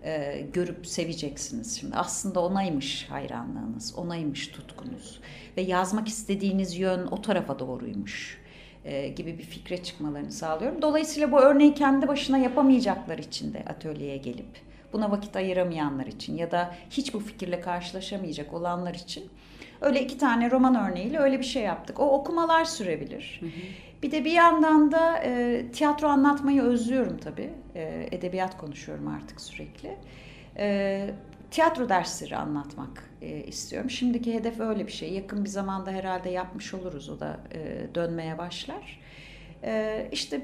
e, 0.04 0.42
görüp 0.54 0.88
seveceksiniz. 0.88 1.80
Şimdi 1.80 1.96
aslında 1.96 2.46
onaymış 2.46 3.10
hayranlığınız, 3.10 3.96
onaymış 3.96 4.48
tutkunuz 4.48 5.20
ve 5.58 5.62
yazmak 5.62 6.08
istediğiniz 6.08 6.78
yön 6.78 7.08
o 7.08 7.22
tarafa 7.22 7.60
doğruymuş 7.60 8.38
e, 8.86 9.08
gibi 9.08 9.38
bir 9.38 9.44
fikre 9.44 9.84
çıkmalarını 9.84 10.32
sağlıyorum. 10.32 10.82
Dolayısıyla 10.82 11.32
bu 11.32 11.40
örneği 11.40 11.74
kendi 11.74 12.08
başına 12.08 12.38
yapamayacaklar 12.38 13.18
için 13.18 13.54
de 13.54 13.64
atölyeye 13.68 14.18
gelip 14.18 14.71
buna 14.94 15.12
vakit 15.12 15.36
ayıramayanlar 15.36 16.06
için 16.06 16.38
ya 16.38 16.52
da 16.52 16.76
hiç 16.90 17.14
bu 17.14 17.20
fikirle 17.20 17.62
karşılaşamayacak 17.62 18.54
olanlar 18.54 18.94
için 18.94 19.32
öyle 19.82 20.02
iki 20.02 20.18
tane 20.18 20.52
roman 20.52 20.92
örneğiyle 20.92 21.20
öyle 21.20 21.40
bir 21.40 21.44
şey 21.44 21.64
yaptık. 21.64 22.00
O 22.00 22.12
okumalar 22.12 22.66
sürebilir. 22.66 23.42
Bir 24.04 24.12
de 24.12 24.26
bir 24.26 24.32
yandan 24.32 24.92
da 24.92 25.18
e, 25.18 25.66
tiyatro 25.72 26.08
anlatmayı 26.08 26.62
özlüyorum 26.62 27.18
tabii. 27.18 27.54
E, 27.76 28.08
edebiyat 28.12 28.58
konuşuyorum 28.58 29.08
artık 29.08 29.42
sürekli. 29.42 29.98
E, 30.58 31.10
tiyatro 31.52 31.90
dersleri 31.90 32.38
anlatmak 32.38 33.10
e, 33.22 33.44
istiyorum. 33.44 33.90
Şimdiki 33.90 34.34
hedef 34.34 34.60
öyle 34.60 34.88
bir 34.88 34.92
şey. 34.92 35.14
Yakın 35.14 35.44
bir 35.44 35.50
zamanda 35.50 35.92
herhalde 35.92 36.30
yapmış 36.30 36.74
oluruz. 36.74 37.10
O 37.10 37.20
da 37.20 37.40
e, 37.54 37.88
dönmeye 37.96 38.38
başlar. 38.38 39.00
E, 39.64 40.08
işte 40.12 40.42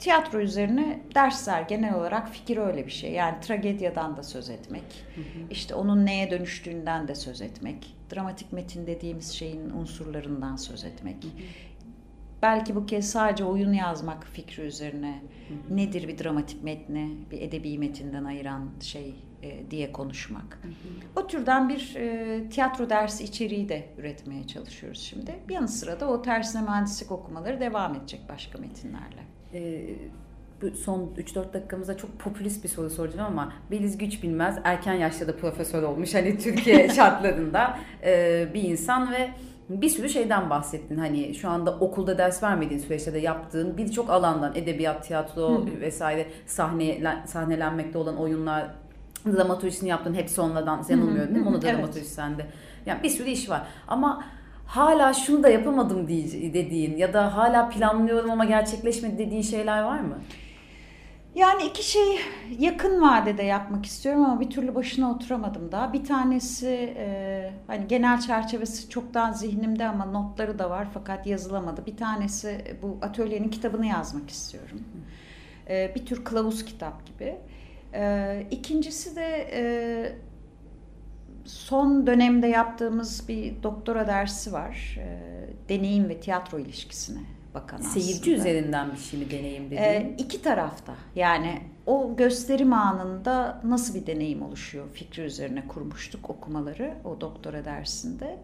tiyatro 0.00 0.40
üzerine 0.40 1.00
dersler 1.14 1.62
genel 1.62 1.94
olarak 1.94 2.28
fikir 2.28 2.56
öyle 2.56 2.86
bir 2.86 2.90
şey. 2.90 3.12
Yani 3.12 3.40
tragedyadan 3.40 4.16
da 4.16 4.22
söz 4.22 4.50
etmek. 4.50 5.04
işte 5.50 5.74
onun 5.74 6.06
neye 6.06 6.30
dönüştüğünden 6.30 7.08
de 7.08 7.14
söz 7.14 7.42
etmek. 7.42 7.96
Dramatik 8.14 8.52
metin 8.52 8.86
dediğimiz 8.86 9.32
şeyin 9.32 9.70
unsurlarından 9.70 10.56
söz 10.56 10.84
etmek. 10.84 11.26
belki 12.42 12.74
bu 12.74 12.86
kez 12.86 13.10
sadece 13.10 13.44
oyun 13.44 13.72
yazmak 13.72 14.26
fikri 14.26 14.62
üzerine 14.62 15.22
nedir 15.70 16.08
bir 16.08 16.18
dramatik 16.18 16.64
metni, 16.64 17.16
bir 17.30 17.40
edebi 17.40 17.78
metinden 17.78 18.24
ayıran 18.24 18.70
şey 18.80 19.14
e, 19.42 19.70
diye 19.70 19.92
konuşmak. 19.92 20.60
O 21.16 21.26
türden 21.26 21.68
bir 21.68 21.96
e, 21.96 22.48
tiyatro 22.48 22.90
dersi 22.90 23.24
içeriği 23.24 23.68
de 23.68 23.88
üretmeye 23.98 24.46
çalışıyoruz 24.46 25.00
şimdi. 25.00 25.34
Bir 25.48 25.54
yanı 25.54 25.68
sıra 25.68 26.00
da 26.00 26.08
o 26.08 26.22
tersine 26.22 26.62
mühendislik 26.62 27.12
okumaları 27.12 27.60
devam 27.60 27.94
edecek 27.94 28.20
başka 28.28 28.58
metinlerle. 28.58 29.39
Ee, 29.54 29.94
bu 30.62 30.70
son 30.70 31.12
3-4 31.18 31.52
dakikamızda 31.52 31.96
çok 31.96 32.18
popülist 32.18 32.64
bir 32.64 32.68
soru 32.68 32.90
soracağım 32.90 33.26
ama 33.26 33.52
Beliz 33.70 33.98
Güç 33.98 34.22
Bilmez 34.22 34.58
erken 34.64 34.94
yaşta 34.94 35.28
da 35.28 35.36
profesör 35.36 35.82
olmuş 35.82 36.14
hani 36.14 36.38
Türkiye 36.38 36.88
şartlarında 36.94 37.78
e, 38.04 38.48
bir 38.54 38.62
insan 38.62 39.12
ve 39.12 39.30
bir 39.68 39.88
sürü 39.88 40.08
şeyden 40.08 40.50
bahsettin. 40.50 40.98
Hani 40.98 41.34
şu 41.34 41.48
anda 41.48 41.78
okulda 41.78 42.18
ders 42.18 42.42
vermediğin 42.42 42.80
süreçte 42.80 43.14
de 43.14 43.18
yaptığın 43.18 43.76
birçok 43.76 44.10
alandan 44.10 44.54
edebiyat, 44.54 45.06
tiyatro 45.06 45.66
Hı. 45.66 45.80
vesaire 45.80 46.26
sahne, 46.46 47.22
sahnelenmekte 47.26 47.98
olan 47.98 48.16
oyunlar 48.16 48.66
dramaturjisini 49.26 49.88
yaptın 49.88 50.14
hepsi 50.14 50.40
onlardan 50.40 50.84
yanılmıyorum 50.88 51.34
değil 51.34 51.46
mi? 51.46 51.48
Onu 51.48 51.62
da 51.62 51.68
evet. 51.68 51.78
dramaturjisi 51.78 52.14
sende. 52.14 52.46
Yani 52.86 53.02
bir 53.02 53.08
sürü 53.08 53.28
iş 53.28 53.50
var. 53.50 53.62
Ama 53.88 54.24
hala 54.70 55.14
şunu 55.14 55.42
da 55.42 55.48
yapamadım 55.48 56.08
dediğin 56.08 56.96
ya 56.96 57.12
da 57.12 57.36
hala 57.36 57.68
planlıyorum 57.68 58.30
ama 58.30 58.44
gerçekleşmedi 58.44 59.18
dediğin 59.18 59.42
şeyler 59.42 59.82
var 59.82 60.00
mı? 60.00 60.18
Yani 61.34 61.62
iki 61.62 61.90
şey 61.90 62.18
yakın 62.58 63.02
vadede 63.02 63.42
yapmak 63.42 63.86
istiyorum 63.86 64.24
ama 64.24 64.40
bir 64.40 64.50
türlü 64.50 64.74
başına 64.74 65.10
oturamadım 65.10 65.72
daha. 65.72 65.92
Bir 65.92 66.04
tanesi 66.04 66.94
e, 66.96 67.52
hani 67.66 67.88
genel 67.88 68.20
çerçevesi 68.20 68.88
çoktan 68.88 69.32
zihnimde 69.32 69.86
ama 69.86 70.04
notları 70.04 70.58
da 70.58 70.70
var 70.70 70.88
fakat 70.94 71.26
yazılamadı. 71.26 71.86
Bir 71.86 71.96
tanesi 71.96 72.78
bu 72.82 72.98
atölyenin 73.02 73.48
kitabını 73.48 73.86
yazmak 73.86 74.30
istiyorum. 74.30 74.80
E, 75.68 75.92
bir 75.94 76.06
tür 76.06 76.24
kılavuz 76.24 76.64
kitap 76.64 77.06
gibi. 77.06 77.36
E, 77.94 78.46
ikincisi 78.50 79.16
de 79.16 79.48
e, 79.52 79.62
son 81.44 82.06
dönemde 82.06 82.46
yaptığımız 82.46 83.28
bir 83.28 83.62
doktora 83.62 84.06
dersi 84.06 84.52
var. 84.52 84.98
E, 84.98 85.68
deneyim 85.68 86.08
ve 86.08 86.20
tiyatro 86.20 86.58
ilişkisine 86.58 87.20
bakan 87.54 87.78
Seyirci 87.78 88.12
aslında. 88.20 88.36
üzerinden 88.36 88.92
bir 88.92 88.98
şey 88.98 89.20
mi 89.20 89.30
deneyim 89.30 89.66
dediğin? 89.66 89.82
Ee, 89.82 90.14
iki 90.18 90.42
tarafta 90.42 90.94
yani 91.16 91.60
o 91.86 92.16
gösterim 92.16 92.72
anında 92.72 93.60
nasıl 93.64 93.94
bir 93.94 94.06
deneyim 94.06 94.42
oluşuyor 94.42 94.84
fikri 94.92 95.22
üzerine 95.22 95.68
kurmuştuk 95.68 96.30
okumaları 96.30 96.94
o 97.04 97.20
doktora 97.20 97.64
dersinde. 97.64 98.38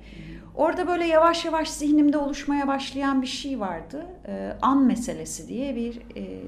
Orada 0.54 0.86
böyle 0.86 1.06
yavaş 1.06 1.44
yavaş 1.44 1.68
zihnimde 1.70 2.18
oluşmaya 2.18 2.68
başlayan 2.68 3.22
bir 3.22 3.26
şey 3.26 3.60
vardı. 3.60 4.06
Ee, 4.26 4.52
an 4.62 4.82
meselesi 4.82 5.48
diye 5.48 5.76
bir 5.76 5.96
e, 6.16 6.40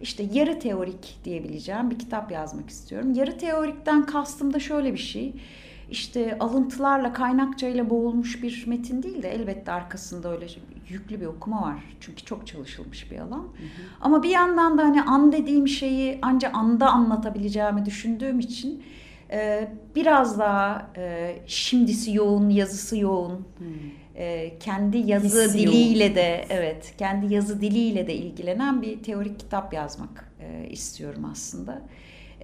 işte 0.00 0.22
yarı 0.32 0.58
teorik 0.58 1.18
diyebileceğim 1.24 1.90
bir 1.90 1.98
kitap 1.98 2.32
yazmak 2.32 2.70
istiyorum. 2.70 3.12
Yarı 3.14 3.38
teorikten 3.38 4.06
kastım 4.06 4.52
da 4.52 4.60
şöyle 4.60 4.92
bir 4.92 4.98
şey 4.98 5.32
işte 5.90 6.36
alıntılarla 6.40 7.12
kaynakçayla 7.12 7.90
boğulmuş 7.90 8.42
bir 8.42 8.64
metin 8.66 9.02
değil 9.02 9.22
de 9.22 9.30
elbette 9.30 9.72
arkasında 9.72 10.32
öyle 10.32 10.46
yüklü 10.88 11.20
bir 11.20 11.26
okuma 11.26 11.62
var. 11.62 11.84
Çünkü 12.00 12.24
çok 12.24 12.46
çalışılmış 12.46 13.10
bir 13.10 13.18
alan. 13.18 13.38
Hı 13.38 13.42
hı. 13.42 13.82
Ama 14.00 14.22
bir 14.22 14.30
yandan 14.30 14.78
da 14.78 14.82
hani 14.82 15.02
an 15.02 15.32
dediğim 15.32 15.68
şeyi 15.68 16.18
ancak 16.22 16.54
anda 16.54 16.90
anlatabileceğimi 16.90 17.84
düşündüğüm 17.84 18.40
için 18.40 18.82
e, 19.30 19.68
biraz 19.96 20.38
daha 20.38 20.90
e, 20.96 21.36
şimdisi 21.46 22.14
yoğun, 22.14 22.48
yazısı 22.50 22.98
yoğun. 22.98 23.46
E, 24.14 24.58
kendi 24.58 24.98
yazı 24.98 25.44
Hissi 25.44 25.58
diliyle 25.58 26.04
yoğun. 26.04 26.16
de 26.16 26.44
evet, 26.50 26.94
kendi 26.98 27.34
yazı 27.34 27.60
diliyle 27.60 28.06
de 28.06 28.14
ilgilenen 28.14 28.82
bir 28.82 29.02
teorik 29.02 29.40
kitap 29.40 29.72
yazmak 29.74 30.32
e, 30.40 30.68
istiyorum 30.70 31.24
aslında. 31.32 31.82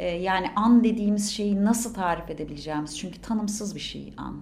E, 0.02 0.06
yani 0.06 0.46
an 0.56 0.84
dediğimiz 0.84 1.30
şeyi 1.30 1.64
nasıl 1.64 1.94
tarif 1.94 2.30
edebileceğimiz 2.30 2.98
çünkü 2.98 3.20
tanımsız 3.20 3.74
bir 3.74 3.80
şey 3.80 4.12
an 4.16 4.36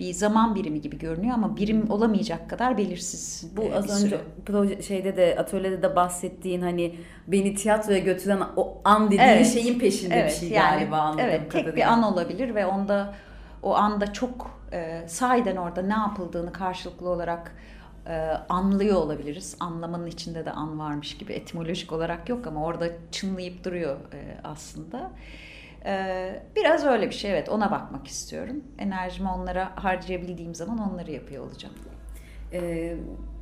bir 0.00 0.12
zaman 0.12 0.54
birimi 0.54 0.80
gibi 0.80 0.98
görünüyor 0.98 1.34
ama 1.34 1.56
birim 1.56 1.90
olamayacak 1.90 2.50
kadar 2.50 2.78
belirsiz. 2.78 3.50
Bu 3.56 3.62
az 3.76 4.04
önce 4.04 4.20
proje 4.46 4.82
şeyde 4.82 5.16
de 5.16 5.36
atölyede 5.38 5.82
de 5.82 5.96
bahsettiğin 5.96 6.62
hani 6.62 6.94
beni 7.26 7.54
tiyatroya 7.54 7.98
götüren 7.98 8.40
o 8.56 8.80
an 8.84 9.06
dediğin 9.06 9.20
evet. 9.20 9.46
şeyin 9.46 9.78
peşinde 9.78 10.14
evet, 10.14 10.30
bir 10.30 10.48
şey 10.48 10.48
yani, 10.48 10.78
galiba 10.78 11.16
Evet 11.18 11.52
tek 11.52 11.76
bir 11.76 11.92
an 11.92 12.02
olabilir 12.02 12.54
ve 12.54 12.66
onda 12.66 13.14
o 13.62 13.74
anda 13.74 14.12
çok 14.12 14.60
e, 14.72 15.08
sahiden 15.08 15.56
orada 15.56 15.82
ne 15.82 15.92
yapıldığını 15.92 16.52
karşılıklı 16.52 17.08
olarak 17.08 17.56
e, 18.10 18.12
anlıyor 18.48 18.96
olabiliriz. 18.96 19.56
Anlamanın 19.60 20.06
içinde 20.06 20.44
de 20.44 20.50
an 20.50 20.78
varmış 20.78 21.18
gibi 21.18 21.32
etimolojik 21.32 21.92
olarak 21.92 22.28
yok 22.28 22.46
ama 22.46 22.64
orada 22.64 22.88
çınlayıp 23.12 23.64
duruyor 23.64 23.96
e, 23.96 24.40
aslında. 24.44 25.10
Ee, 25.86 26.42
biraz 26.56 26.84
öyle 26.84 27.06
bir 27.06 27.14
şey 27.14 27.30
evet 27.30 27.48
ona 27.48 27.70
bakmak 27.70 28.06
istiyorum. 28.06 28.64
Enerjimi 28.78 29.30
onlara 29.30 29.72
harcayabildiğim 29.74 30.54
zaman 30.54 30.92
onları 30.92 31.10
yapıyor 31.10 31.44
olacağım. 31.44 31.74
Ee, 32.52 32.96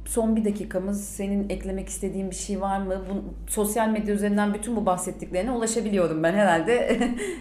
son 0.05 0.37
bir 0.37 0.45
dakikamız 0.45 1.05
senin 1.05 1.49
eklemek 1.49 1.89
istediğin 1.89 2.31
bir 2.31 2.37
şey 2.37 2.61
var 2.61 2.79
mı? 2.79 3.05
Bu, 3.11 3.25
sosyal 3.51 3.89
medya 3.89 4.15
üzerinden 4.15 4.55
bütün 4.55 4.77
bu 4.77 4.87
bahsettiklerine 4.87 5.51
ulaşabiliyorum 5.51 6.23
ben 6.23 6.35
herhalde. 6.35 6.75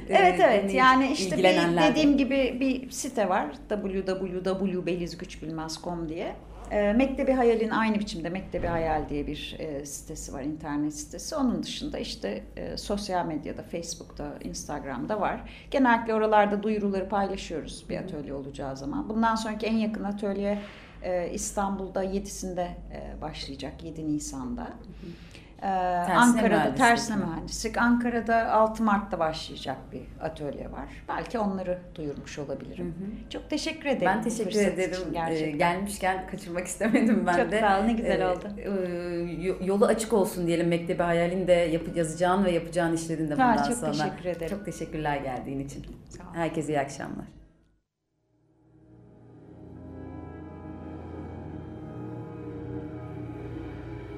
evet 0.09 0.39
evet 0.39 0.73
yani 0.73 1.11
işte 1.11 1.37
bir, 1.37 1.43
dediğim 1.43 2.17
gibi 2.17 2.57
bir 2.59 2.89
site 2.89 3.29
var 3.29 3.47
www.belizgüçbilmez.com 3.69 6.09
diye. 6.09 6.35
E, 6.71 6.93
Mektebi 6.93 7.31
Hayal'in 7.31 7.69
aynı 7.69 7.99
biçimde 7.99 8.29
Mektebi 8.29 8.67
Hayal 8.67 9.09
diye 9.09 9.27
bir 9.27 9.55
e, 9.59 9.85
sitesi 9.85 10.33
var, 10.33 10.41
internet 10.41 10.93
sitesi. 10.93 11.35
Onun 11.35 11.63
dışında 11.63 11.99
işte 11.99 12.43
e, 12.57 12.77
sosyal 12.77 13.25
medyada, 13.25 13.63
Facebook'ta, 13.63 14.33
Instagram'da 14.43 15.21
var. 15.21 15.67
Genellikle 15.71 16.13
oralarda 16.13 16.63
duyuruları 16.63 17.09
paylaşıyoruz 17.09 17.85
bir 17.89 17.97
atölye 17.97 18.33
olacağı 18.33 18.77
zaman. 18.77 19.09
Bundan 19.09 19.35
sonraki 19.35 19.65
en 19.65 19.75
yakın 19.77 20.03
atölye 20.03 20.59
e, 21.03 21.29
İstanbul'da 21.33 22.05
7'sinde 22.05 22.67
e, 22.67 23.21
başlayacak, 23.21 23.83
7 23.83 24.07
Nisan'da. 24.07 24.63
Hı 24.63 24.67
hı. 24.67 25.11
Ee, 25.61 25.67
Ankara'da 25.67 26.75
tersine 26.75 27.15
mühendislik. 27.15 27.77
Ankara'da 27.77 28.51
6 28.51 28.83
Mart'ta 28.83 29.19
başlayacak 29.19 29.77
bir 29.91 30.01
atölye 30.21 30.71
var. 30.71 31.03
Belki 31.09 31.39
onları 31.39 31.79
duyurmuş 31.95 32.39
olabilirim. 32.39 32.85
Hı 32.85 32.89
hı. 32.89 33.29
Çok 33.29 33.49
teşekkür 33.49 33.85
ederim. 33.85 34.05
Ben 34.05 34.21
teşekkür 34.21 34.59
ederim. 34.59 35.01
Ee, 35.29 35.51
gelmişken 35.51 36.27
kaçırmak 36.31 36.67
istemedim 36.67 37.23
ben 37.27 37.37
Çok 37.37 37.51
de. 37.51 37.59
Çok 37.59 37.69
sağ 37.69 37.79
ol. 37.79 37.83
Ne 37.83 37.93
güzel 37.93 38.21
ee, 38.21 38.27
oldu. 38.27 38.45
E, 38.57 39.65
yolu 39.65 39.85
açık 39.85 40.13
olsun 40.13 40.47
diyelim 40.47 40.67
Mektebi 40.67 41.03
Hayal'in 41.03 41.47
de 41.47 41.53
yapı, 41.53 41.97
yazacağın 41.99 42.45
ve 42.45 42.51
yapacağın 42.51 42.93
işlerin 42.93 43.27
de 43.27 43.31
bundan 43.31 43.57
ha, 43.57 43.63
çok 43.63 43.77
sonra. 43.77 43.93
Çok 43.93 44.03
teşekkür 44.03 44.25
ederim. 44.25 44.57
Çok 44.57 44.65
teşekkürler 44.65 45.17
geldiğin 45.17 45.59
için. 45.59 45.85
Herkese 46.33 46.73
iyi 46.73 46.79
akşamlar. 46.79 47.25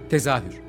Tezahür 0.09 0.68